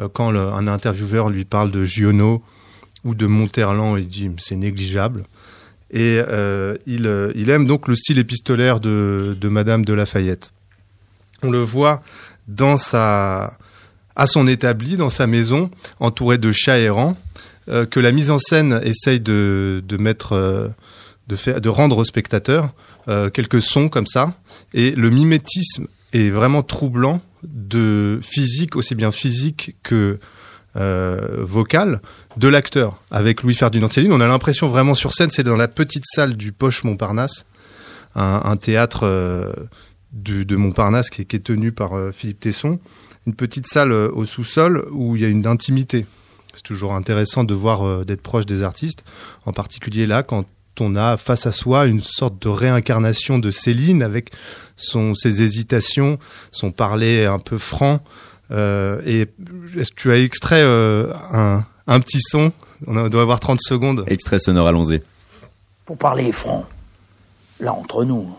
[0.00, 2.42] Euh, quand un intervieweur lui parle de Giono
[3.04, 5.24] ou de Monterland, il dit c'est négligeable.
[5.90, 10.50] Et euh, il, euh, il, aime donc le style épistolaire de, Madame de Lafayette.
[11.42, 12.02] On le voit
[12.48, 13.56] dans sa,
[14.16, 15.70] à son établi, dans sa maison,
[16.00, 17.16] entouré de chats errants,
[17.90, 20.72] que la mise en scène essaye de, mettre
[21.26, 22.72] de, faire, de rendre au spectateur
[23.08, 24.34] euh, quelques sons comme ça.
[24.74, 30.18] Et le mimétisme est vraiment troublant de physique, aussi bien physique que
[30.76, 32.00] euh, vocal,
[32.36, 33.02] de l'acteur.
[33.10, 36.52] Avec Louis-Ferdinand Céline, on a l'impression vraiment sur scène, c'est dans la petite salle du
[36.52, 37.46] Poche Montparnasse,
[38.14, 39.52] un, théâtre euh,
[40.12, 42.78] de Montparnasse qui est, tenu par Philippe Tesson,
[43.26, 46.06] une petite salle au sous-sol où il y a une intimité.
[46.54, 49.04] C'est toujours intéressant de voir d'être proche des artistes,
[49.44, 50.46] en particulier là quand
[50.80, 54.30] on a face à soi une sorte de réincarnation de Céline avec
[54.76, 56.18] son, ses hésitations,
[56.50, 58.00] son parler un peu franc.
[58.50, 59.26] Euh, et
[59.96, 62.52] tu as extrait euh, un, un, petit son?
[62.86, 64.04] On doit avoir 30 secondes.
[64.06, 65.02] Extrait sonore, allons-y.
[65.84, 66.64] Pour parler franc,
[67.60, 68.30] là entre nous,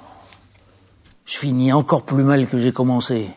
[1.25, 3.29] je finis encore plus mal que j'ai commencé.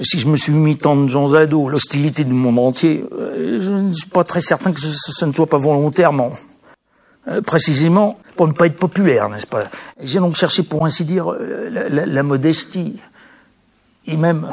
[0.00, 3.60] Si je me suis mis tant de gens à dos, l'hostilité du monde entier, euh,
[3.62, 6.32] je ne suis pas très certain que ce, ce ne soit pas volontairement.
[7.28, 9.64] Euh, précisément pour ne pas être populaire, n'est-ce pas?
[10.00, 13.00] J'ai donc cherché, pour ainsi dire, euh, la, modestie
[14.06, 14.48] et même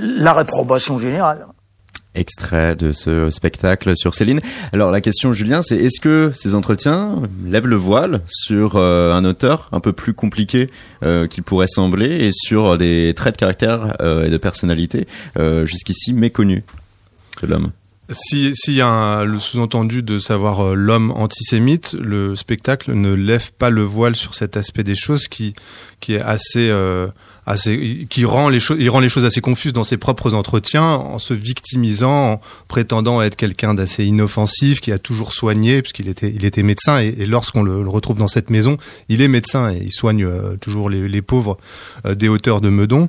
[0.00, 1.46] la réprobation générale
[2.16, 4.40] extrait de ce spectacle sur Céline.
[4.72, 9.24] Alors la question Julien, c'est est-ce que ces entretiens lèvent le voile sur euh, un
[9.24, 10.70] auteur un peu plus compliqué
[11.30, 15.06] qu'il pourrait sembler et sur des traits de caractère et de personnalité
[15.64, 16.64] jusqu'ici méconnus
[17.42, 17.70] de l'homme?
[18.12, 23.70] S'il y a le sous-entendu de savoir euh, l'homme antisémite, le spectacle ne lève pas
[23.70, 25.54] le voile sur cet aspect des choses qui,
[26.00, 27.06] qui est assez, euh,
[27.46, 30.84] assez, qui rend les choses, il rend les choses assez confuses dans ses propres entretiens
[30.84, 36.32] en se victimisant, en prétendant être quelqu'un d'assez inoffensif, qui a toujours soigné, puisqu'il était,
[36.34, 38.76] il était médecin et, lorsqu'on le, retrouve dans cette maison,
[39.08, 41.58] il est médecin et il soigne euh, toujours les, pauvres
[42.08, 43.08] des hauteurs de Meudon.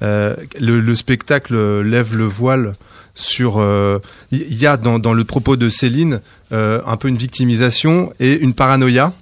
[0.00, 2.74] le, le, spectacle lève le voile
[3.14, 3.98] sur il euh,
[4.30, 6.20] y a dans, dans, le propos de Céline
[6.52, 9.12] euh, un peu une victimisation et une paranoïa.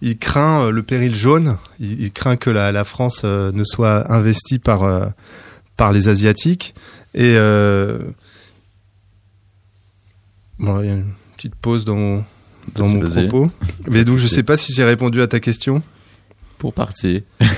[0.00, 4.58] Il craint euh, le péril jaune, il, craint que la, la France ne soit investie
[4.58, 5.12] par
[5.76, 6.74] par les asiatiques
[7.14, 7.34] et
[10.58, 12.24] bon, il y a une petite pause dans mon
[12.74, 13.50] dans mon propos.
[13.90, 15.82] Mais donc je sais pas si j'ai répondu à ta question.
[16.58, 17.20] Pour partir.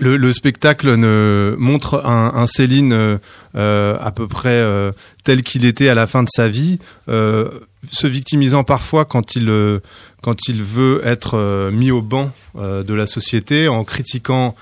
[0.00, 3.18] Le, le, spectacle ne montre un, un Céline
[3.54, 4.92] à peu près euh,
[5.24, 6.78] tel qu'il était à la fin de sa vie,
[7.08, 7.50] euh,
[7.90, 9.50] se victimisant parfois quand il
[10.20, 14.56] quand il veut être mis au banc de la société, en critiquant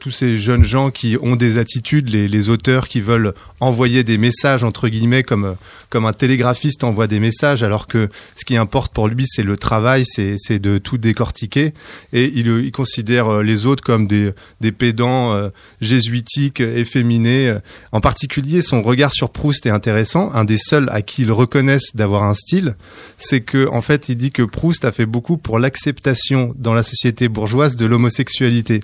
[0.00, 4.64] tous ces jeunes gens qui ont des attitudes, les, auteurs qui veulent envoyer des messages
[4.64, 5.54] entre guillemets comme
[5.88, 9.56] comme un télégraphiste envoie des messages, alors que ce qui importe pour lui c'est le
[9.56, 11.72] travail, c'est de tout décortiquer,
[12.12, 15.48] et il, il considère les autres comme des des pédants
[15.80, 17.56] jésuitiques, efféminés.
[17.92, 19.87] En particulier, son regard sur Proust est intéressant.
[20.34, 22.76] Un des seuls à qui il reconnaisse d'avoir un style,
[23.16, 26.82] c'est que, en fait, il dit que Proust a fait beaucoup pour l'acceptation dans la
[26.82, 28.80] société bourgeoise de l'homosexualité.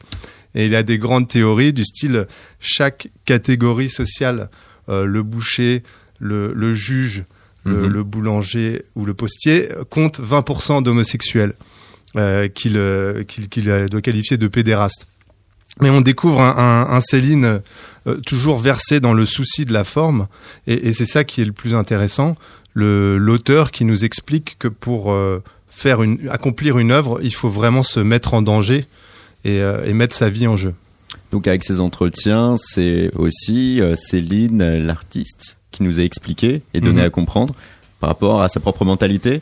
[0.55, 2.27] Et il a des grandes théories du style
[2.61, 4.51] chaque catégorie sociale,
[4.89, 5.83] euh, le boucher,
[6.21, 7.25] le, juge,
[7.65, 7.87] le, Mhm.
[7.87, 11.55] le boulanger ou le postier, compte 20% d'homosexuels
[12.17, 13.25] euh, qu'il, euh,
[13.89, 15.07] doit qualifier de pédérastes.
[15.81, 17.61] Mais on découvre un, un, un Céline
[18.07, 20.29] euh, toujours versé dans le souci de la forme,
[20.67, 22.37] et, et c'est ça qui est le plus intéressant.
[22.77, 27.83] L'auteur qui nous explique que pour euh, faire une, accomplir une œuvre, il faut vraiment
[27.83, 28.87] se mettre en danger
[29.45, 30.75] et, euh, et mettre sa vie en jeu.
[31.33, 37.07] Donc avec ces entretiens, c'est aussi Céline, l'artiste, qui nous a expliqué et donné Mhm.
[37.07, 37.55] à comprendre
[38.01, 39.41] par rapport à sa propre mentalité,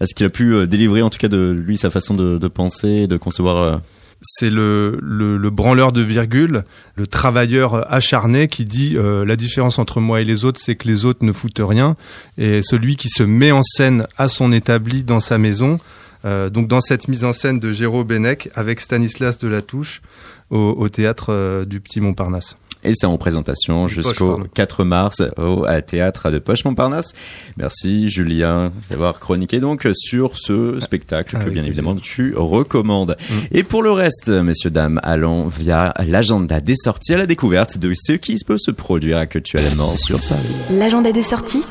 [0.00, 2.48] à ce qu'il a pu délivrer en tout cas de lui sa façon de, de
[2.48, 3.80] penser, et de concevoir.
[4.22, 6.64] C'est le, le, le branleur de virgule,
[6.94, 10.88] le travailleur acharné qui dit euh, la différence entre moi et les autres, c'est que
[10.88, 11.96] les autres ne foutent rien,
[12.38, 15.78] et celui qui se met en scène à son établi dans sa maison.
[16.24, 20.02] Euh, donc dans cette mise en scène de Géraud Bennec avec Stanislas Delatouche
[20.50, 22.56] au, au théâtre euh, du Petit Montparnasse.
[22.84, 24.48] Et c'est en présentation jusqu'au pardon.
[24.54, 27.12] 4 mars au à théâtre de Poche Montparnasse.
[27.56, 31.66] Merci Julien d'avoir chroniqué donc sur ce spectacle que bien plaisir.
[31.66, 33.16] évidemment tu recommandes.
[33.30, 33.34] Mm.
[33.52, 37.92] Et pour le reste, messieurs dames, allons via l'agenda des sorties à la découverte de
[37.94, 40.40] ce qui peut se produire actuellement sur Paris.
[40.70, 41.62] L'agenda des sorties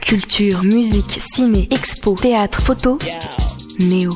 [0.00, 2.98] Culture, musique, ciné, expo, théâtre, photo.
[3.80, 4.10] Néo.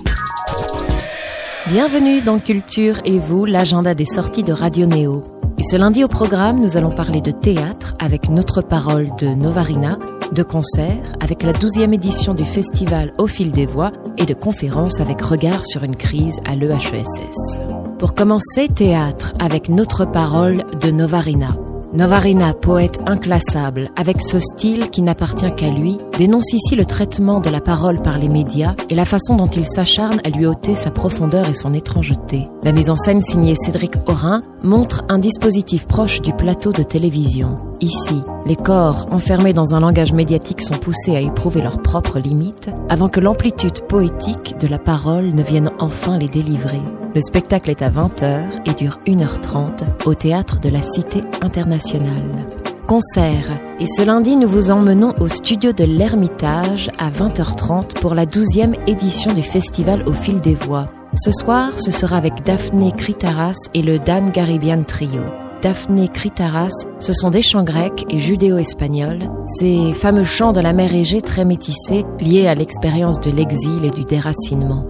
[1.69, 5.38] Bienvenue dans Culture et vous, l'agenda des sorties de Radio Néo.
[5.59, 9.99] Et ce lundi au programme, nous allons parler de théâtre avec Notre Parole de Novarina,
[10.31, 15.01] de concerts avec la 12e édition du festival Au fil des voix et de conférences
[15.01, 17.61] avec regard sur une crise à l'EHESS.
[17.99, 21.49] Pour commencer, théâtre avec Notre Parole de Novarina.
[21.95, 27.49] Novarina, poète inclassable, avec ce style qui n'appartient qu'à lui, dénonce ici le traitement de
[27.49, 30.91] la parole par les médias et la façon dont il s'acharne à lui ôter sa
[30.91, 32.47] profondeur et son étrangeté.
[32.63, 37.57] La mise en scène signée Cédric Aurin montre un dispositif proche du plateau de télévision.
[37.81, 42.69] Ici, les corps enfermés dans un langage médiatique sont poussés à éprouver leurs propres limites
[42.91, 46.83] avant que l'amplitude poétique de la parole ne vienne enfin les délivrer.
[47.19, 52.47] Le spectacle est à 20h et dure 1h30 au théâtre de la Cité internationale.
[52.87, 53.61] Concert.
[53.81, 58.77] Et ce lundi, nous vous emmenons au studio de l'Ermitage à 20h30 pour la 12e
[58.87, 60.93] édition du festival au fil des voix.
[61.17, 65.23] Ce soir, ce sera avec Daphné Kritaras et le Dan Garibian Trio.
[65.61, 70.95] Daphné Kritaras, ce sont des chants grecs et judéo-espagnols, ces fameux chants de la mer
[70.95, 74.87] Égée très métissés, liés à l'expérience de l'exil et du déracinement.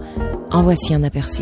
[0.51, 1.41] En voici un aperçu.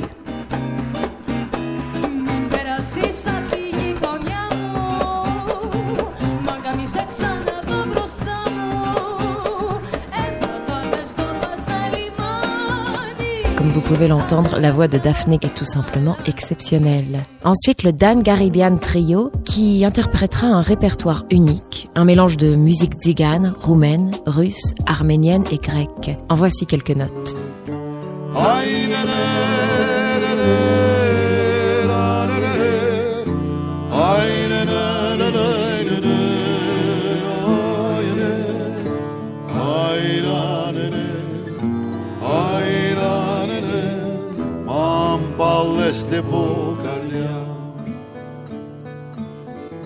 [13.88, 17.24] Pouvez l'entendre, la voix de Daphné est tout simplement exceptionnelle.
[17.46, 23.54] Ensuite, le Dan Garibian Trio, qui interprétera un répertoire unique, un mélange de musique tzigane,
[23.62, 26.18] roumaine, russe, arménienne et grecque.
[26.28, 27.36] En voici quelques notes.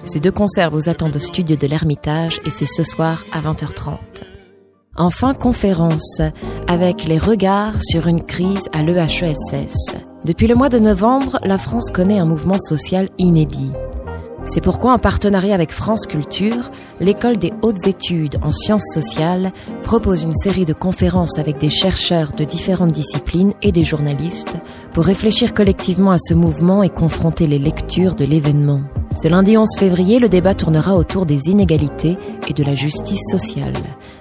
[0.03, 3.97] Ces deux concerts vous attendent au studio de l'Ermitage et c'est ce soir à 20h30.
[4.97, 6.21] Enfin, conférence
[6.67, 9.95] avec les regards sur une crise à l'EHESS.
[10.25, 13.71] Depuis le mois de novembre, la France connaît un mouvement social inédit.
[14.45, 19.51] C'est pourquoi, en partenariat avec France Culture, l'école des hautes études en sciences sociales
[19.83, 24.57] propose une série de conférences avec des chercheurs de différentes disciplines et des journalistes
[24.93, 28.81] pour réfléchir collectivement à ce mouvement et confronter les lectures de l'événement.
[29.15, 32.17] Ce lundi 11 février, le débat tournera autour des inégalités
[32.47, 33.73] et de la justice sociale,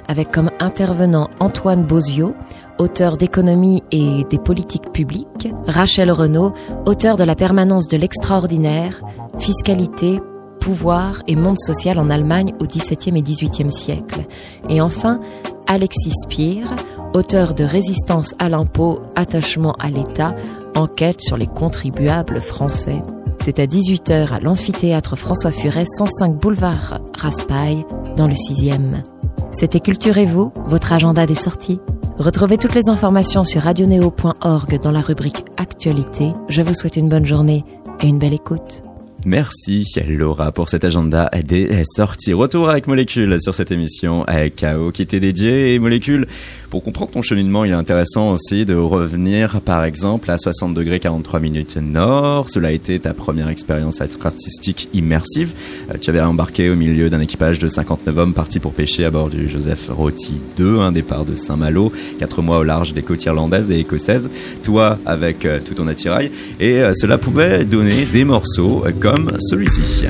[0.08, 2.34] avec comme intervenant Antoine Bozio,
[2.80, 6.52] auteur d'économie et des politiques publiques, Rachel Renaud,
[6.86, 9.02] auteur de la permanence de l'extraordinaire,
[9.38, 10.18] fiscalité,
[10.60, 14.26] pouvoir et monde social en Allemagne au XVIIe et XVIIIe siècle.
[14.68, 15.20] Et enfin,
[15.66, 16.74] Alexis Spire,
[17.12, 20.34] auteur de Résistance à l'impôt, attachement à l'État,
[20.74, 23.02] enquête sur les contribuables français.
[23.44, 27.84] C'est à 18h à l'amphithéâtre François Furet, 105 boulevard Raspail,
[28.16, 29.19] dans le 6e.
[29.52, 31.80] C'était Culturez-vous, votre agenda des sorties.
[32.18, 36.32] Retrouvez toutes les informations sur radioneo.org dans la rubrique Actualité.
[36.48, 37.64] Je vous souhaite une bonne journée
[38.02, 38.82] et une belle écoute.
[39.26, 42.32] Merci Laura pour cet agenda des sorties.
[42.32, 46.26] Retour avec Molécule sur cette émission avec KO qui était dédié et Molécule.
[46.70, 51.00] Pour comprendre ton cheminement, il est intéressant aussi de revenir par exemple à 60 degrés
[51.00, 52.48] 43 minutes nord.
[52.48, 55.52] Cela a été ta première expérience artistique immersive.
[55.90, 59.10] Euh, Tu avais embarqué au milieu d'un équipage de 59 hommes partis pour pêcher à
[59.10, 63.24] bord du Joseph Roti 2, un départ de Saint-Malo, quatre mois au large des côtes
[63.24, 64.30] irlandaises et écossaises.
[64.62, 66.30] Toi avec euh, tout ton attirail.
[66.60, 70.06] Et euh, cela pouvait donner des morceaux euh, comme celui-ci.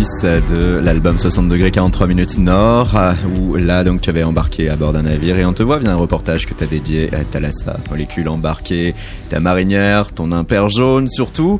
[0.00, 4.76] De l'album 60 degrés 43 minutes nord euh, où là donc tu avais embarqué à
[4.76, 7.22] bord d'un navire et on te voit via un reportage que tu as dédié à
[7.22, 8.94] Thalassa, molécule embarquée,
[9.28, 11.58] ta marinière, ton imper jaune surtout.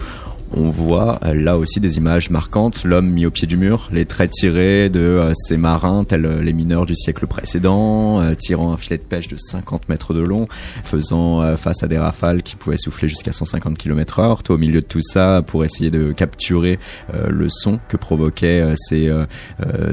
[0.62, 4.04] On voit euh, là aussi des images marquantes, l'homme mis au pied du mur, les
[4.04, 8.76] traits tirés de euh, ces marins tels euh, les mineurs du siècle précédent, tirant un
[8.76, 10.48] filet de pêche de 50 mètres de long,
[10.84, 14.42] faisant face à des rafales qui pouvaient souffler jusqu'à 150 km heure.
[14.42, 16.78] Toi au milieu de tout ça pour essayer de capturer
[17.12, 19.10] le son que provoquaient ces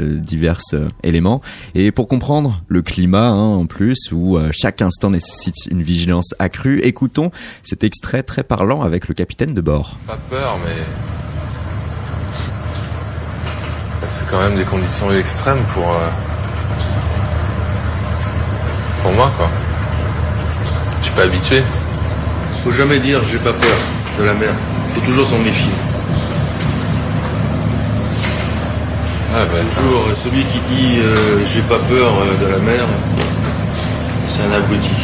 [0.01, 0.59] divers
[1.03, 1.41] éléments.
[1.75, 6.79] Et pour comprendre le climat hein, en plus, où chaque instant nécessite une vigilance accrue,
[6.81, 7.31] écoutons
[7.63, 9.97] cet extrait très parlant avec le capitaine de bord.
[10.07, 10.83] Pas peur, mais.
[14.07, 15.89] C'est quand même des conditions extrêmes pour.
[15.93, 16.07] euh,
[19.03, 19.47] Pour moi, quoi.
[21.01, 21.63] Je suis pas habitué.
[22.63, 23.77] Faut jamais dire j'ai pas peur
[24.19, 24.49] de la mer.
[24.93, 25.71] Faut toujours s'en méfier.
[29.35, 32.85] Ah, bah, Toujours euh, celui qui dit euh, j'ai pas peur de la mer,
[34.27, 34.95] c'est un abruti.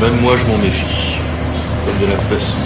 [0.00, 1.16] Même moi je m'en méfie,
[1.84, 2.58] comme de la peste.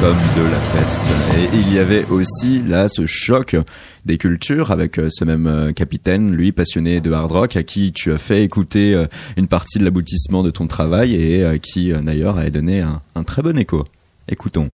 [0.00, 1.00] Comme de la peste.
[1.36, 3.56] Et il y avait aussi là ce choc
[4.04, 7.92] des cultures avec euh, ce même euh, capitaine, lui passionné de hard rock, à qui
[7.92, 12.38] tu as fait écouter euh, une partie de l'aboutissement de ton travail et qui d'ailleurs
[12.38, 13.84] a donné un, très bon écho.
[14.28, 14.68] Écoutons.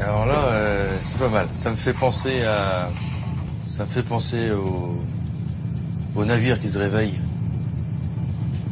[0.00, 1.48] Alors là, c'est pas mal.
[1.52, 2.90] Ça me fait penser à,
[3.68, 4.96] ça me fait penser au,
[6.14, 7.14] au navire qui se réveille,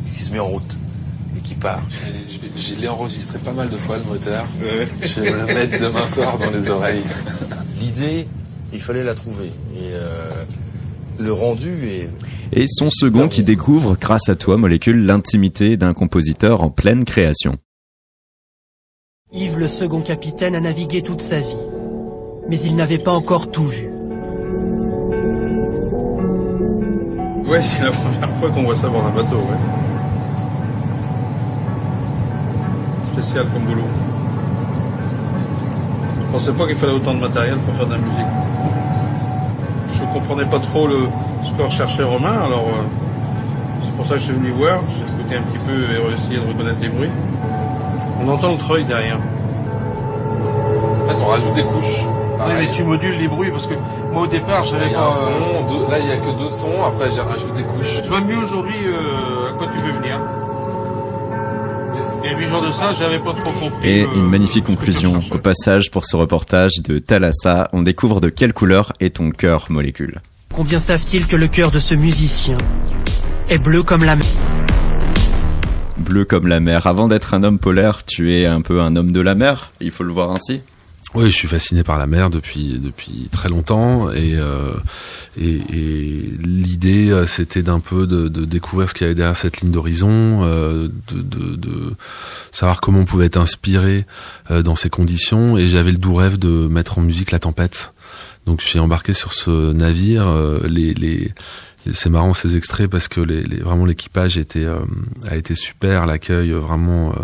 [0.07, 0.77] qui se met en route
[1.47, 1.83] qui part.
[2.57, 4.47] Je, l'ai enregistré pas mal de fois le moteur.
[5.01, 7.03] Je vais me le mettre demain soir dans les oreilles.
[7.81, 8.27] L'idée,
[8.73, 10.45] il fallait la trouver et euh,
[11.19, 12.09] le rendu est
[12.53, 17.55] Et son second qui découvre, grâce à toi, Molécule, l'intimité d'un compositeur en pleine création.
[19.33, 21.57] Yves, le second capitaine, a navigué toute sa vie.
[22.49, 23.89] Mais il n'avait pas encore tout vu.
[27.47, 29.86] Ouais, c'est la première fois qu'on voit ça dans un bateau, ouais.
[33.07, 33.83] Spécial comme boulot.
[36.21, 38.27] Je pensais pas qu'il fallait autant de matériel pour faire de la musique.
[39.95, 41.09] Je comprenais pas trop le,
[41.43, 42.83] ce que recherchait Romain, alors euh,
[43.83, 44.81] c'est pour ça que je suis venu voir.
[44.91, 47.11] J'ai écouté un petit peu et essayé de reconnaître les bruits.
[48.23, 49.19] On entend le treuil derrière.
[51.03, 52.05] En fait, on rajoute des couches.
[52.39, 53.75] Oui, mais tu modules les bruits parce que
[54.13, 55.01] moi au départ j'avais pas.
[55.01, 57.63] un euh, son, deux- là il y a que deux sons, après j'ai rajouté des
[57.63, 58.03] couches.
[58.05, 60.21] Je vois mieux aujourd'hui euh, à quoi tu veux venir?
[63.85, 67.69] Euh, une magnifique conclusion au passage pour ce reportage de Thalassa.
[67.73, 70.21] On découvre de quelle couleur est ton cœur, Molécule.
[70.53, 72.59] Combien savent-ils que le cœur de ce musicien
[73.49, 74.27] est bleu comme la mer?
[75.97, 76.87] Bleu comme la mer.
[76.87, 79.71] Avant d'être un homme polaire, tu es un peu un homme de la mer.
[79.81, 80.61] Il faut le voir ainsi.
[81.17, 84.75] Oui, je suis fasciné par la mer depuis depuis très longtemps et euh,
[85.41, 89.35] et, et l'idée euh, c'était d'un peu de, de découvrir ce qu'il y avait derrière
[89.37, 91.95] cette ligne d'horizon, euh, de, de, de
[92.53, 94.05] savoir comment on pouvait être inspiré
[94.51, 97.95] euh, dans ces conditions et j'avais le doux rêve de mettre en musique la tempête.
[98.45, 100.29] Donc j'ai embarqué sur ce navire.
[100.29, 101.33] euh, les, les
[101.93, 104.81] c'est marrant ces extraits parce que les, les- vraiment l'équipage était euh,
[105.29, 107.23] a été super, l'accueil vraiment euh,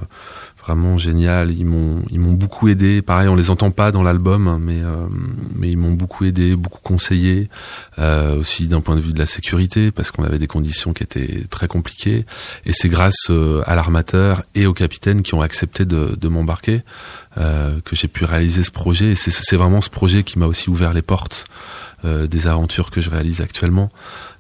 [0.65, 1.51] vraiment génial.
[1.51, 3.03] Ils m'ont ils m'ont beaucoup aidé.
[3.03, 5.07] Pareil, on les entend pas dans l'album, hein, mais euh,
[5.55, 7.49] mais ils m'ont beaucoup aidé, beaucoup conseillé,
[7.99, 11.03] euh, aussi d'un point de vue de la sécurité parce qu'on avait des conditions qui
[11.03, 12.25] étaient très compliquées.
[12.65, 16.83] Et c'est grâce euh, à l'armateur et au capitaine qui ont accepté de, de m'embarquer
[17.39, 19.13] euh, que j'ai pu réaliser ce projet.
[19.13, 21.45] Et c'est c'est vraiment ce projet qui m'a aussi ouvert les portes
[22.05, 23.91] euh, des aventures que je réalise actuellement.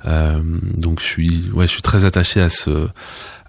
[0.04, 2.88] Donc je suis ouais, je suis très attaché à ce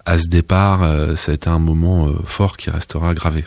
[0.06, 3.44] à ce départ, euh, ça a été un moment euh, fort qui restera gravé.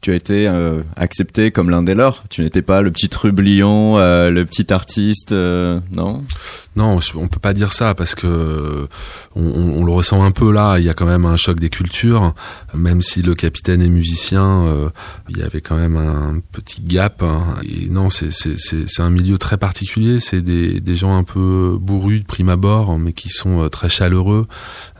[0.00, 2.24] Tu as été euh, accepté comme l'un des leurs.
[2.28, 6.22] Tu n'étais pas le petit trublion, euh, le petit artiste, euh, non?
[6.76, 8.86] Non, on peut pas dire ça parce que
[9.34, 10.78] on, on- on le ressent un peu là.
[10.78, 12.34] Il y a quand même un choc des cultures,
[12.74, 14.90] même si le capitaine est musicien, euh,
[15.28, 17.22] il y avait quand même un petit gap.
[17.22, 17.42] hein.
[17.64, 20.20] Et non, c'est un milieu très particulier.
[20.20, 23.88] C'est des des gens un peu bourrus de prime abord, mais qui sont euh, très
[23.88, 24.46] chaleureux,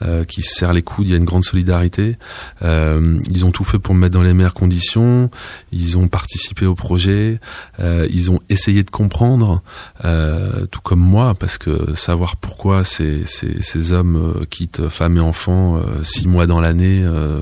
[0.02, 1.06] euh, qui se serrent les coudes.
[1.06, 2.16] Il y a une grande solidarité.
[2.62, 5.30] Euh, ils ont tout fait pour me mettre dans les meilleures conditions.
[5.72, 7.38] Ils ont participé au projet.
[7.80, 9.62] Euh, ils ont essayé de comprendre,
[10.04, 15.20] euh, tout comme moi, parce que savoir pourquoi ces, ces, hommes euh, quittent femmes et
[15.20, 17.40] enfants euh, six mois dans l'année euh,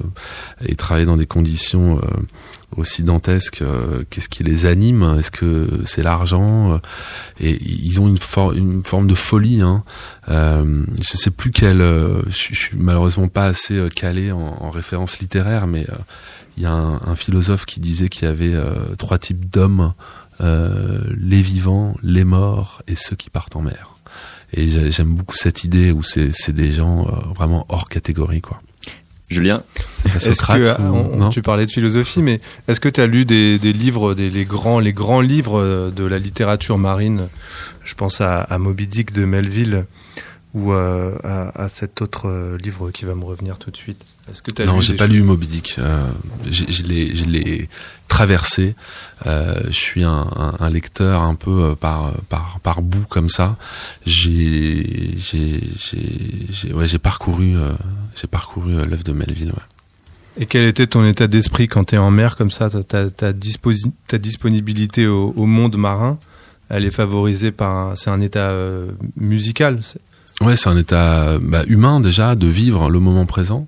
[0.64, 2.00] et travaillent dans des conditions
[2.76, 3.62] aussi dantesques,
[4.10, 5.16] qu'est-ce qui les anime?
[5.18, 6.80] Est-ce que c'est l'argent?
[7.38, 9.60] Et ils ont une, for- une forme de folie.
[9.60, 9.84] Hein.
[10.28, 11.78] Euh, je sais plus quelle.
[11.78, 15.86] je, suis malheureusement pas assez calé en, en référence littéraire, mais
[16.56, 18.56] il y a un, philosophe qui disait qu'il y avait
[18.98, 19.94] trois types d'hommes
[20.40, 23.93] les vivants, les morts et ceux qui partent en mer.
[24.56, 28.40] Et j'ai- j'aime beaucoup cette idée où c'est c'est des gens euh, vraiment hors catégorie
[28.40, 28.60] quoi.
[29.30, 29.62] Julien
[30.04, 33.24] que, Socrate ou- on- non tu parlais de philosophie, mais est-ce que tu as lu
[33.24, 37.28] des, des livres, des, les grands, les grands livres euh, de la littérature marine?
[37.84, 39.86] Je pense à, à Moby Dick de Melville
[40.54, 44.00] ou euh, à, à cet autre euh, livre qui va me revenir tout de suite.
[44.30, 45.76] Est-ce que Non, j'ai pas lu Moby Dick.
[45.78, 46.08] Euh,
[46.50, 46.84] je
[47.26, 47.68] l'ai,
[48.08, 48.74] traversé.
[49.26, 53.56] Euh, je suis un, un- un lecteur un peu par par par bout comme ça.
[54.06, 57.54] J'ai j'ai j'ai j'ai ouais j'ai parcouru
[58.14, 59.50] j'ai parcouru l'œuvre de Melville.
[59.50, 59.62] Ouais.
[60.42, 62.68] Et quel était ton état d'esprit quand tu es en mer comme ça?
[62.70, 66.18] Ta, ta, disposi- ta disponibilité au, au monde marin,
[66.68, 68.86] elle est favorisée par c'est un état euh,
[69.16, 69.80] musical.
[70.40, 73.66] Ouais, c'est un état bah, humain déjà de vivre le moment présent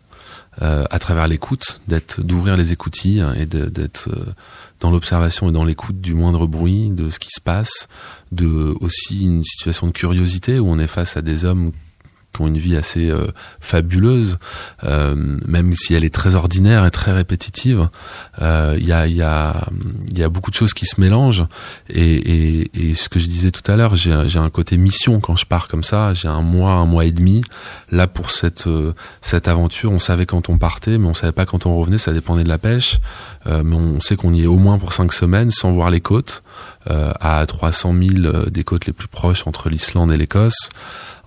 [0.62, 4.33] euh, à travers l'écoute, d'être d'ouvrir les écoutilles hein, et d'être euh,
[4.81, 7.89] dans l'observation et dans l'écoute du moindre bruit, de ce qui se passe,
[8.33, 11.73] de aussi une situation de curiosité où on est face à des hommes
[12.41, 13.26] ont une vie assez euh,
[13.61, 14.39] fabuleuse,
[14.84, 15.14] euh,
[15.47, 17.89] même si elle est très ordinaire et très répétitive.
[18.41, 19.68] Euh, Il y, a, y, a,
[20.14, 21.45] y a beaucoup de choses qui se mélangent.
[21.89, 25.37] Et, et, et ce que je disais tout à l'heure, j'ai un côté mission quand
[25.37, 26.14] je pars comme ça.
[26.14, 27.43] J'ai un mois, un mois et demi.
[27.91, 31.47] Là, pour cette, euh, cette aventure, on savait quand on partait, mais on savait pas
[31.47, 31.99] quand on revenait.
[31.99, 32.99] Ça dépendait de la pêche.
[33.47, 36.01] Euh, mais on sait qu'on y est au moins pour cinq semaines sans voir les
[36.01, 36.43] côtes,
[36.89, 40.68] à 300 000 euh, des côtes les plus proches entre l'Islande et l'Écosse.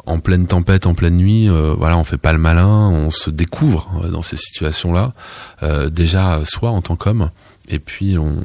[0.09, 3.29] En pleine tempête, en pleine nuit, euh, voilà, on fait pas le malin, on se
[3.29, 5.13] découvre euh, dans ces situations-là.
[5.61, 7.29] Euh, déjà, euh, soi en tant qu'homme,
[7.67, 8.41] et puis on,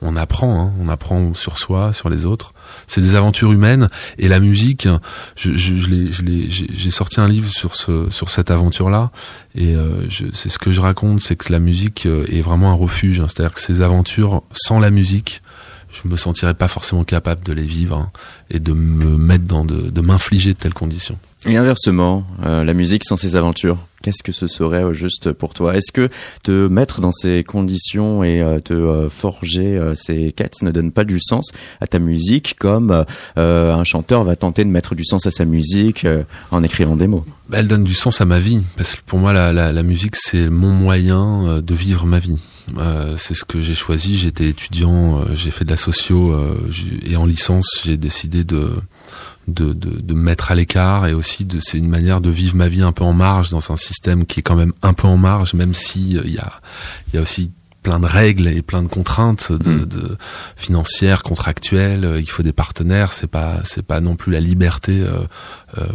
[0.00, 2.52] on apprend, hein, on apprend sur soi, sur les autres.
[2.86, 3.88] C'est des aventures humaines
[4.18, 4.86] et la musique.
[5.34, 6.22] Je, je, je
[6.72, 9.10] j'ai sorti un livre sur ce, sur cette aventure-là
[9.56, 12.74] et euh, c'est ce que je raconte, c'est que la musique euh, est vraiment un
[12.74, 13.18] refuge.
[13.18, 13.26] hein.
[13.26, 15.42] C'est-à-dire que ces aventures sans la musique,
[15.90, 18.10] je me sentirais pas forcément capable de les vivre hein,
[18.50, 21.18] et de me mettre dans de, de m'infliger de telles conditions.
[21.46, 25.54] Et inversement, euh, la musique sans ses aventures, qu'est-ce que ce serait au juste pour
[25.54, 25.76] toi?
[25.76, 26.10] Est-ce que
[26.42, 30.90] te mettre dans ces conditions et euh, te euh, forger euh, ces quêtes ne donne
[30.90, 33.04] pas du sens à ta musique comme
[33.38, 36.96] euh, un chanteur va tenter de mettre du sens à sa musique euh, en écrivant
[36.96, 37.24] des mots?
[37.48, 39.82] Bah, Elle donne du sens à ma vie parce que pour moi la, la, la
[39.84, 42.36] musique c'est mon moyen euh, de vivre ma vie.
[42.76, 44.16] Euh, c'est ce que j'ai choisi.
[44.16, 46.70] J'étais étudiant, euh, j'ai fait de la socio euh,
[47.02, 48.72] et en licence j'ai décidé de
[49.48, 52.54] de, de, de me mettre à l'écart et aussi de c'est une manière de vivre
[52.54, 55.08] ma vie un peu en marge dans un système qui est quand même un peu
[55.08, 56.60] en marge même si euh, il y a
[57.08, 57.50] il y a aussi
[57.88, 59.84] plein de règles et plein de contraintes de, Mm.
[59.86, 60.16] de
[60.56, 62.04] financières, contractuelles.
[62.04, 63.12] euh, Il faut des partenaires.
[63.12, 65.20] C'est pas c'est pas non plus la liberté euh,
[65.78, 65.86] euh,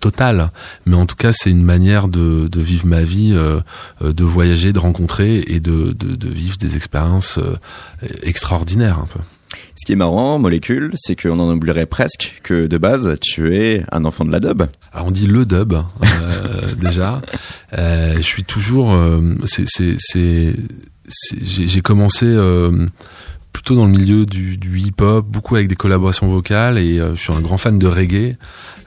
[0.00, 0.50] totale,
[0.86, 3.60] mais en tout cas c'est une manière de, de vivre ma vie, euh,
[4.00, 7.38] de voyager, de rencontrer et de, de, de vivre des expériences
[8.22, 9.20] extraordinaires un peu.
[9.76, 13.82] Ce qui est marrant, Molécule, c'est qu'on en oublierait presque que de base, tu es
[13.90, 14.62] un enfant de la dub.
[14.92, 15.80] Alors on dit le dub euh,
[16.80, 17.20] déjà.
[17.76, 18.92] Euh, je suis toujours.
[18.94, 19.96] euh, c'est-
[21.40, 22.86] j'ai commencé euh,
[23.52, 27.32] plutôt dans le milieu du, hip-hop, beaucoup avec des collaborations vocales et euh, je suis
[27.32, 28.36] un grand fan de reggae.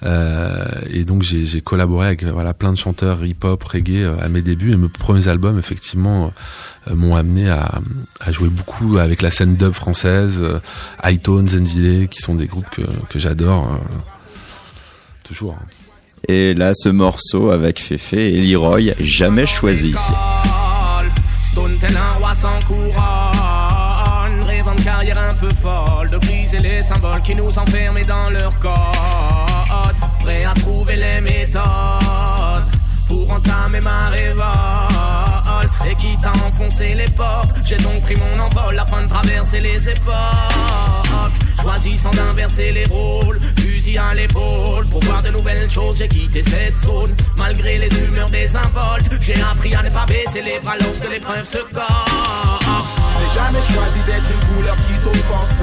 [0.03, 4.71] Euh, et donc j'ai collaboré avec voilà plein de chanteurs hip-hop, reggae à mes débuts
[4.71, 6.33] et mes premiers albums effectivement
[6.91, 7.81] m'ont amené à,
[8.31, 10.59] jouer beaucoup avec la scène dub française, euh,
[11.01, 13.79] Hightone, Zenzile, qui sont des groupes que, que j'adore
[15.23, 15.57] toujours.
[16.27, 19.93] Et là, ce morceau avec Fefe et Leroy, jamais choisi.
[21.53, 24.43] Stone tel un roi sans couronne.
[24.47, 28.57] Rêvant de carrière un peu folle De briser les symboles qui nous enferment dans leur
[28.57, 28.73] code.
[30.21, 32.42] Prêt à trouver les méthodes
[33.13, 34.49] Pour entamer ma révolte.
[35.87, 39.87] Et quitte à enfoncer les portes J'ai donc pris mon envol afin de traverser les
[39.87, 40.13] époques.
[41.61, 44.87] Choisissant d'inverser les rôles Fusil à l'épaule.
[44.87, 47.15] Pour voir de nouvelles choses j'ai quitté cette zone.
[47.37, 51.59] Malgré les humeurs désinvoltes J'ai appris à ne pas baisser les bras lorsque l'épreuve se
[51.71, 53.02] corse
[53.33, 55.53] jamais choisi d'être une couleur qui t'offense.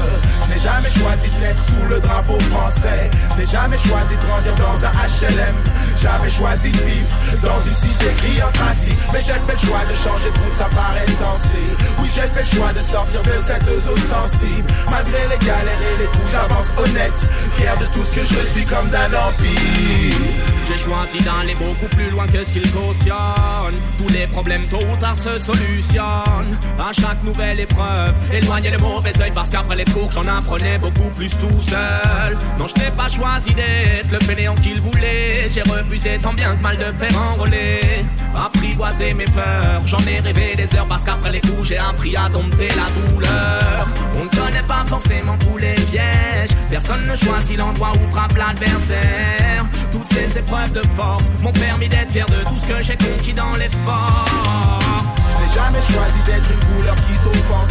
[0.49, 3.11] N'ai jamais choisi de naître sous le drapeau français.
[3.39, 5.57] N'ai jamais choisi de grandir dans un HLM.
[5.97, 8.11] J'avais choisi de vivre dans une cité
[8.53, 8.97] tracie.
[9.12, 11.62] Mais j'ai fait le choix de changer de route, ça paraît sensé.
[12.01, 14.68] Oui, j'ai fait le choix de sortir de cette zone sensible.
[14.91, 17.29] Malgré les galères et les coups, j'avance honnête.
[17.57, 20.60] Fier de tout ce que je suis comme d'un empire.
[20.71, 23.75] J'ai choisi d'aller beaucoup plus loin que ce qu'il cautionne.
[23.99, 26.57] Tous les problèmes tôt ou tard se solutionnent.
[26.79, 31.11] À chaque nouvelle épreuve, éloigner le mauvais œil parce qu'après les cours, j'en apprenais beaucoup
[31.16, 32.39] plus tout seul.
[32.57, 35.51] Non, je n'ai pas choisi d'être le fainéant qu'il voulait.
[35.53, 38.05] J'ai refusé tant bien que mal de faire enrôler.
[38.33, 42.29] Apprivoiser mes peurs, j'en ai rêvé des heures parce qu'après les coups, j'ai appris à
[42.29, 43.89] dompter la douleur.
[44.41, 46.51] Ne connaît pas forcément tous les pièges.
[46.70, 49.64] Personne ne choisit l'endroit où frappe l'adversaire.
[49.93, 53.32] Toutes ces épreuves de force m'ont permis d'être fier de tout ce que j'ai conquis
[53.32, 54.78] dans l'effort.
[55.32, 57.68] Je n'ai jamais choisi d'être une couleur qui t'offense.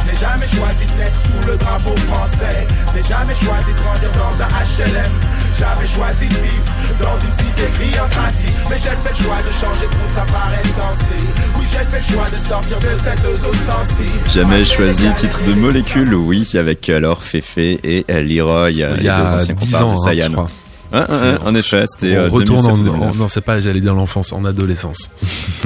[0.00, 2.66] Je n'ai jamais choisi de naître sous le drapeau français.
[2.92, 5.33] Je n'ai jamais choisi de grandir dans un HLM.
[5.58, 6.64] J'avais choisi de vivre
[7.00, 8.44] dans une cité gris en tracie.
[8.70, 11.14] Mais j'ai fait le choix de changer de route, ça paraît sensé.
[11.58, 14.30] Oui, j'ai fait le choix de sortir de cette zone sensible.
[14.30, 19.02] Jamais choisi, titre de Molécule, oui, avec alors Fefe et euh, Leroy, euh, Il y
[19.04, 20.26] les a deux anciens 10 comparses ans, de hein, Sayan.
[20.28, 20.48] je crois.
[20.92, 23.10] Hein, hein, hein, en effet, c'était On euh, retourne 2007 ou en, 2009.
[23.10, 25.10] en- non, c'est pas, j'allais dire l'enfance, en adolescence.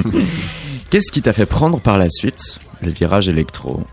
[0.89, 3.83] Qu'est-ce qui t'a fait prendre par la suite le virage électro?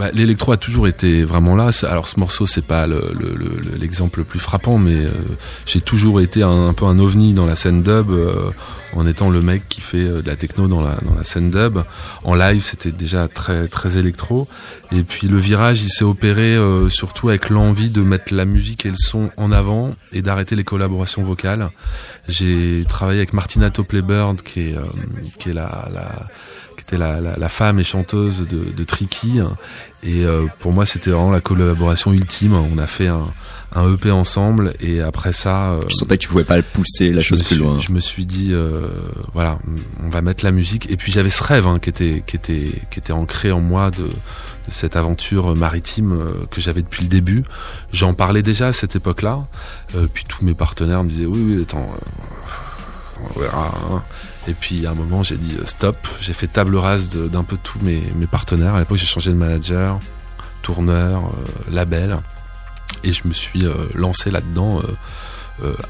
[0.00, 1.68] Bah, l'électro a toujours été vraiment là.
[1.82, 5.10] Alors ce morceau, c'est pas le- le- le- l'exemple le, plus frappant, mais euh,
[5.66, 8.50] j'ai toujours été un, un peu un ovni dans la scène dub, euh,
[8.94, 11.50] en étant le mec qui fait euh, de la techno dans la, dans la scène
[11.50, 11.80] dub.
[12.24, 14.48] En live, c'était déjà très très électro.
[14.90, 18.86] Et puis le virage, il s'est opéré euh, surtout avec l'envie de mettre la musique
[18.86, 21.68] et le son en avant et d'arrêter les collaborations vocales.
[22.26, 24.84] J'ai travaillé avec Martina Topley-Bird, qui est euh,
[25.38, 26.08] qui est la, la
[26.96, 29.40] la, la, la femme et chanteuse de, de Tricky.
[30.02, 32.54] Et euh, pour moi, c'était vraiment la collaboration ultime.
[32.54, 33.26] On a fait un,
[33.72, 35.72] un EP ensemble et après ça...
[35.72, 37.78] euh, Tu sentais que tu pouvais pas le pousser la je chose plus suis- loin.
[37.78, 38.88] Je me suis dit, euh,
[39.34, 39.58] voilà,
[40.02, 40.90] on va mettre la musique.
[40.90, 43.90] Et puis j'avais ce rêve hein, qui était qui était qui était ancré en moi
[43.90, 44.10] de, de
[44.70, 47.44] cette aventure maritime euh, que j'avais depuis le début.
[47.92, 49.46] J'en parlais déjà à cette époque-là.
[50.14, 51.86] Puis tous mes partenaires me disaient, oui, oui, attends,
[53.36, 53.70] on verra.
[53.92, 54.02] hein.
[54.48, 55.96] Et puis à un moment, j'ai dit euh, stop.
[56.20, 58.74] J'ai fait table rase d'un peu tous mes, mes partenaires.
[58.74, 60.00] À l'époque, j'ai changé de manager,
[60.62, 62.18] tourneur, euh, label,
[63.04, 64.82] et je me suis euh, lancé là-dedans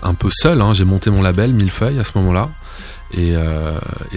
[0.03, 0.61] un peu seul.
[0.61, 0.73] Hein.
[0.73, 2.51] J'ai monté mon label Millefeuille à ce moment-là.
[3.13, 3.35] Et,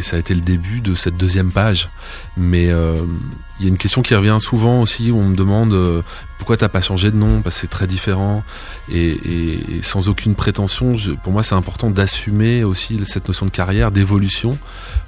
[0.02, 1.90] ça a été le début de cette deuxième page.
[2.38, 6.04] Mais il y a une question qui revient souvent aussi où on me demande
[6.44, 7.41] pourquoi t'as pas changé de nom?
[7.41, 8.44] Parce que c'est très différent.
[8.91, 14.58] Et, sans aucune prétention, pour moi c'est important d'assumer aussi cette notion de carrière, d'évolution.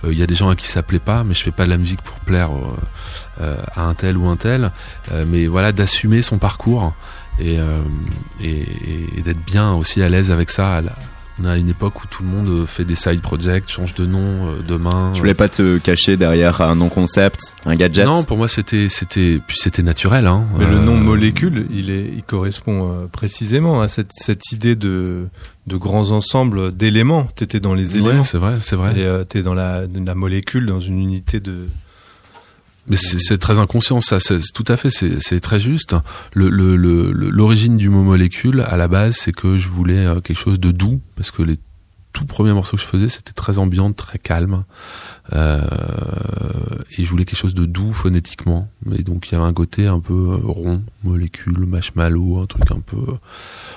[0.05, 1.65] Euh, Il y a des gens à qui ça plaît pas, mais je fais pas
[1.65, 2.73] de la musique pour plaire euh,
[3.41, 4.71] euh, à un tel ou un tel.
[5.27, 6.93] Mais voilà, d'assumer son parcours
[7.37, 7.59] et,
[8.39, 10.81] d'être bien aussi à l'aise avec ça.
[11.41, 14.05] On a une époque où tout le monde euh, fait des side projects, change de
[14.05, 15.11] nom euh, demain.
[15.13, 18.05] Tu voulais pas te cacher derrière un nom concept, un gadget?
[18.05, 20.27] Non, pour moi c'était c'était puis c'était naturel.
[20.27, 20.45] Hein.
[20.57, 24.77] Mais le Euh, nom molécule, il, est, il correspond euh, précisément à cette, cette idée
[24.77, 25.27] de,
[25.67, 27.27] de grands ensembles d'éléments.
[27.35, 28.23] Tu étais dans les Ouais, éléments.
[28.23, 28.97] c'est vrai, c'est vrai.
[28.97, 31.67] Et tu es dans la, dans la molécule, dans une unité de...
[32.87, 34.19] Mais c'est très inconscient, ça.
[34.19, 35.95] C'est tout à fait, c'est très juste.
[36.33, 40.05] Le- le- le- le- L'origine du mot molécule, à la base, c'est que je voulais
[40.05, 41.57] euh, quelque chose de doux, parce que les
[42.13, 44.63] tout premiers morceaux que je faisais, c'était très ambiant, très calme,
[45.33, 45.61] euh,
[46.97, 48.69] et je voulais quelque chose de doux phonétiquement.
[48.95, 52.71] Et donc il y avait un côté un peu euh, rond, molécule, marshmallow, un truc
[52.71, 52.97] un peu.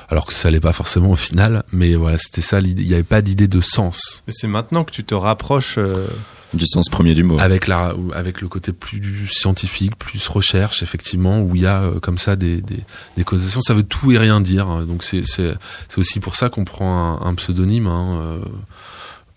[0.08, 2.60] Alors que ça allait pas forcément au final, mais voilà, c'était ça.
[2.60, 4.22] Il n'y avait pas d'idée de sens.
[4.26, 5.78] Mais c'est maintenant que tu te rapproches...
[5.78, 6.06] euh,
[6.54, 7.38] Du sens premier du mot.
[7.38, 12.00] Avec la, avec le côté plus scientifique, plus recherche, effectivement, où il y a euh,
[12.00, 12.84] comme ça des, des,
[13.16, 13.60] des connotations.
[13.60, 14.66] Ça veut tout et rien dire.
[14.68, 14.86] hein.
[14.86, 15.54] Donc c'est, c'est,
[15.88, 18.44] c'est aussi pour ça qu'on prend un, un pseudonyme, hein, euh,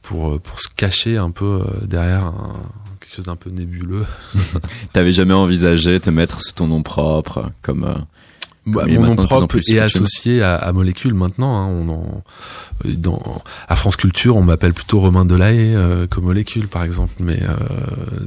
[0.01, 2.53] pour, pour se cacher un peu euh, derrière un,
[3.01, 4.05] quelque chose d'un peu nébuleux.
[4.93, 7.93] T'avais jamais envisagé te mettre sous ton nom propre, comme euh,
[8.67, 11.57] Bah, mon nom propre est associé à, à Molécule maintenant.
[11.57, 12.23] Hein, on en,
[12.85, 17.13] dans, à France Culture, on m'appelle plutôt Romain Delahaye euh, que Molécule, par exemple.
[17.19, 17.55] Mais euh,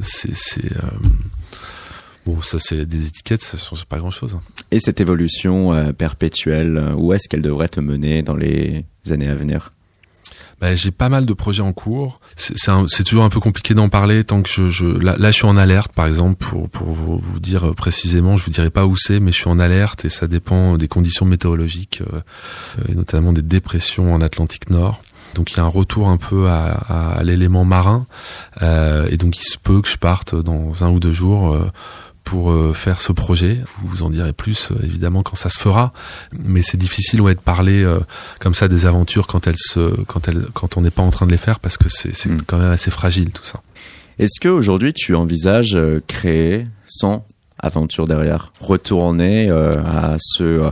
[0.02, 0.88] c'est, c'est euh,
[2.26, 4.34] bon, ça c'est des étiquettes, ça change pas grand-chose.
[4.34, 4.42] hein.
[4.72, 9.34] Et cette évolution euh, perpétuelle, où est-ce qu'elle devrait te mener dans les années à
[9.36, 9.72] venir?
[10.64, 12.20] Bah, j'ai pas mal de projets en cours.
[12.36, 15.44] C'est toujours un peu compliqué d'en parler tant que je, je là, là je suis
[15.44, 18.86] en alerte par exemple pour pour vous, vous dire euh, précisément, je vous dirai pas
[18.86, 22.22] où c'est, mais je suis en alerte et ça dépend des conditions météorologiques euh,
[22.88, 25.02] et notamment des dépressions en Atlantique Nord.
[25.34, 26.70] Donc il y a un retour un peu à,
[27.18, 28.06] à l'élément marin
[28.62, 31.52] euh, et donc il se peut que je parte dans un ou deux jours.
[31.52, 31.70] euh,
[32.24, 33.60] pour euh, faire ce projet.
[33.62, 35.92] Je vous en dirai plus euh, évidemment quand ça se fera,
[36.32, 38.00] mais c'est difficile ouais de parler euh,
[38.40, 41.26] comme ça des aventures quand elles se quand elles quand on n'est pas en train
[41.26, 43.60] de les faire parce que c'est c'est quand même assez fragile tout ça.
[44.18, 47.26] Est-ce que aujourd'hui tu envisages euh, créer sans
[47.58, 50.70] aventure derrière, retourner euh, à ce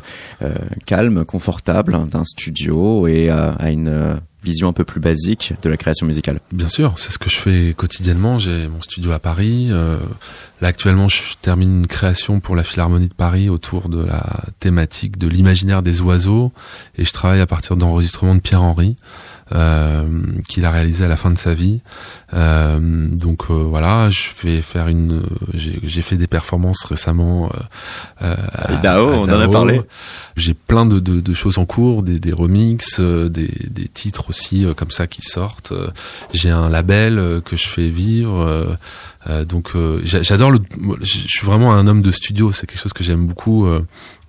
[0.84, 5.68] calme, confortable d'un studio et euh, à une euh, vision un peu plus basique de
[5.68, 8.38] la création musicale Bien sûr, c'est ce que je fais quotidiennement.
[8.38, 9.68] J'ai mon studio à Paris.
[9.70, 9.98] Euh,
[10.60, 15.18] là actuellement, je termine une création pour la Philharmonie de Paris autour de la thématique
[15.18, 16.52] de l'imaginaire des oiseaux
[16.96, 18.96] et je travaille à partir d'enregistrements de Pierre Henry.
[18.96, 19.31] Euh,
[20.48, 21.80] qu'il a réalisé à la fin de sa vie.
[22.34, 25.22] Euh, donc euh, voilà, je vais faire une.
[25.52, 27.50] J'ai fait des performances récemment.
[27.52, 27.58] Euh,
[28.22, 29.80] euh, à- Dao, à on en a parlé.
[30.36, 34.30] J'ai plein de, de, de choses en cours, des, des remixes, euh, des, des titres
[34.30, 35.72] aussi euh, comme ça qui sortent.
[35.72, 35.90] Euh,
[36.32, 38.40] J'ai un label euh, que je fais vivre.
[38.40, 38.74] euh,
[39.28, 40.58] euh, donc euh, j'a- j'adore le.
[41.02, 42.50] Je suis vraiment un homme de studio.
[42.52, 43.66] C'est quelque chose que j'aime beaucoup.
[43.66, 43.82] euh,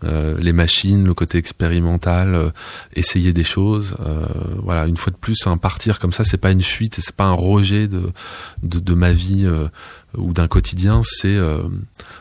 [0.03, 2.49] euh, les machines, le côté expérimental, euh,
[2.95, 3.95] essayer des choses.
[3.99, 4.27] euh,
[4.61, 7.25] voilà, une fois de plus, un partir comme ça, c'est pas une fuite, c'est pas
[7.25, 8.11] un rejet de
[8.63, 9.67] de, de ma vie euh,
[10.17, 11.01] ou d'un quotidien.
[11.03, 11.63] C'est euh,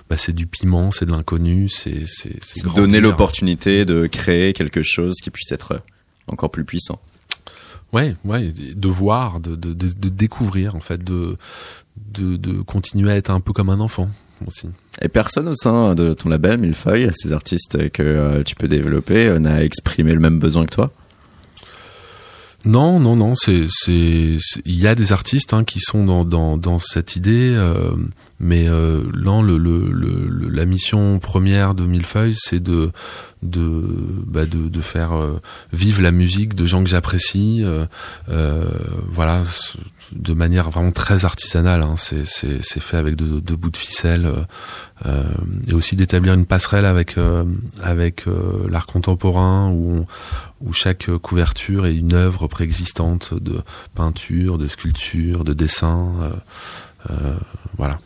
[0.09, 2.39] bah, c'est du piment, c'est de l'inconnu, c'est c'est
[2.75, 5.83] Donner l'opportunité de créer quelque chose qui puisse être
[6.29, 7.01] encore plus puissant.
[7.93, 11.37] Ouais, ouais, de voir, de, de, de, de découvrir en fait, de,
[11.97, 14.09] de, de continuer à être un peu comme un enfant.
[14.47, 14.69] Aussi.
[15.01, 19.27] Et personne au sein de ton label Millefeuille, ces artistes que euh, tu peux développer,
[19.27, 20.93] euh, n'a exprimé le même besoin que toi?
[22.65, 23.35] Non, non, non.
[23.35, 27.17] C'est, c'est, c'est- il y a des artistes hein, qui sont dans dans, dans cette
[27.17, 27.97] idée, euh,
[28.43, 32.91] mais euh, là, le, le, le, la mission première de Millefeuille, c'est de
[33.43, 33.83] de
[34.27, 35.41] bah, de, de faire euh,
[35.73, 37.87] vivre la musique de gens que j'apprécie, euh,
[38.29, 38.69] euh,
[39.09, 39.43] voilà,
[40.13, 41.83] de manière vraiment très artisanale.
[41.83, 41.95] Hein.
[41.97, 44.27] C'est c'est fait avec deux de bouts de ficelle.
[45.07, 45.23] euh,
[45.67, 47.17] et aussi d'établir une passerelle avec
[47.83, 48.25] avec
[48.69, 50.07] l'art contemporain où on-
[50.65, 53.63] où chaque couverture est une œuvre préexistante de
[53.97, 56.13] peinture, de sculpture, de dessin.
[57.11, 57.35] euh,
[57.77, 57.99] voilà.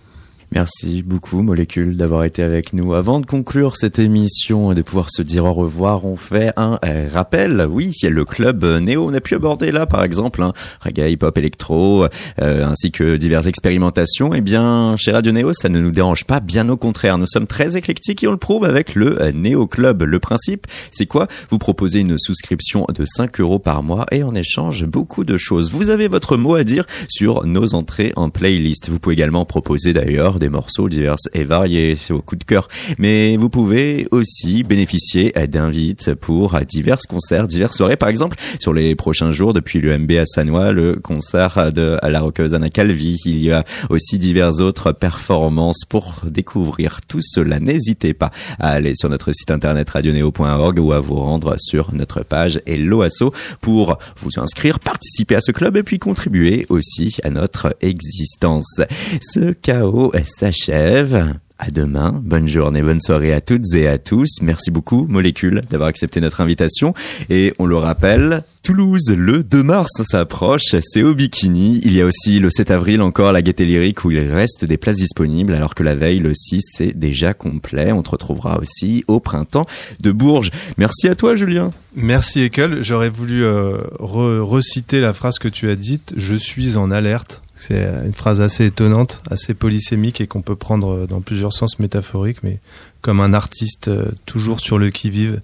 [0.56, 2.94] Merci beaucoup, Molécule, d'avoir été avec nous.
[2.94, 6.78] Avant de conclure cette émission et de pouvoir se dire au revoir, on fait un
[6.82, 7.68] euh, rappel.
[7.70, 9.04] Oui, le club euh, Néo.
[9.06, 12.06] On a pu aborder là, par exemple, hein, reggae, hip-hop, électro,
[12.40, 14.32] euh, ainsi que diverses expérimentations.
[14.32, 17.18] Eh bien, chez Radio Néo, ça ne nous dérange pas, bien au contraire.
[17.18, 20.04] Nous sommes très éclectiques et on le prouve avec le euh, Néo Club.
[20.04, 21.26] Le principe, c'est quoi?
[21.50, 25.70] Vous proposez une souscription de 5 euros par mois et en échange, beaucoup de choses.
[25.70, 28.88] Vous avez votre mot à dire sur nos entrées en playlist.
[28.88, 32.68] Vous pouvez également proposer d'ailleurs des morceaux divers et variés au coup de cœur.
[32.98, 37.96] Mais vous pouvez aussi bénéficier d'invites pour divers concerts, diverses soirées.
[37.96, 42.20] Par exemple, sur les prochains jours, depuis le MB à Sanois, le concert de la
[42.20, 43.16] rockeuse Anna Calvi.
[43.24, 47.60] Il y a aussi diverses autres performances pour découvrir tout cela.
[47.60, 52.22] N'hésitez pas à aller sur notre site internet radioneo.org ou à vous rendre sur notre
[52.22, 57.30] page Hello Asso pour vous inscrire, participer à ce club et puis contribuer aussi à
[57.30, 58.80] notre existence.
[59.20, 61.34] Ce chaos s'achève.
[61.58, 62.20] À demain.
[62.22, 64.28] Bonne journée, bonne soirée à toutes et à tous.
[64.42, 66.92] Merci beaucoup, Molécule, d'avoir accepté notre invitation.
[67.30, 71.80] Et on le rappelle, Toulouse, le 2 mars s'approche, c'est au bikini.
[71.82, 74.76] Il y a aussi le 7 avril encore la Gaieté Lyrique où il reste des
[74.76, 77.90] places disponibles alors que la veille, le 6, c'est déjà complet.
[77.90, 79.64] On te retrouvera aussi au printemps
[80.00, 80.50] de Bourges.
[80.76, 81.70] Merci à toi, Julien.
[81.94, 82.82] Merci Ekel.
[82.82, 86.12] J'aurais voulu euh, re- reciter la phrase que tu as dite.
[86.18, 87.40] Je suis en alerte.
[87.58, 91.78] C'est une phrase assez étonnante, assez polysémique et qu'on peut prendre euh, dans plusieurs sens
[91.78, 92.60] métaphoriques, mais
[93.00, 95.40] comme un artiste euh, toujours sur le qui-vive.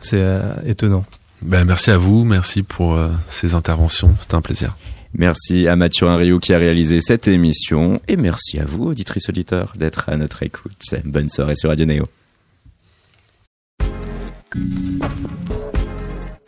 [0.00, 1.04] C'est euh, étonnant.
[1.42, 4.76] Ben, merci à vous, merci pour euh, ces interventions, c'était un plaisir.
[5.14, 9.72] Merci à Mathieu Rio qui a réalisé cette émission et merci à vous, auditrices auditeurs,
[9.76, 10.82] d'être à notre écoute.
[11.04, 12.08] Bonne soirée sur Radio Néo.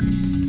[0.01, 0.40] Thank you.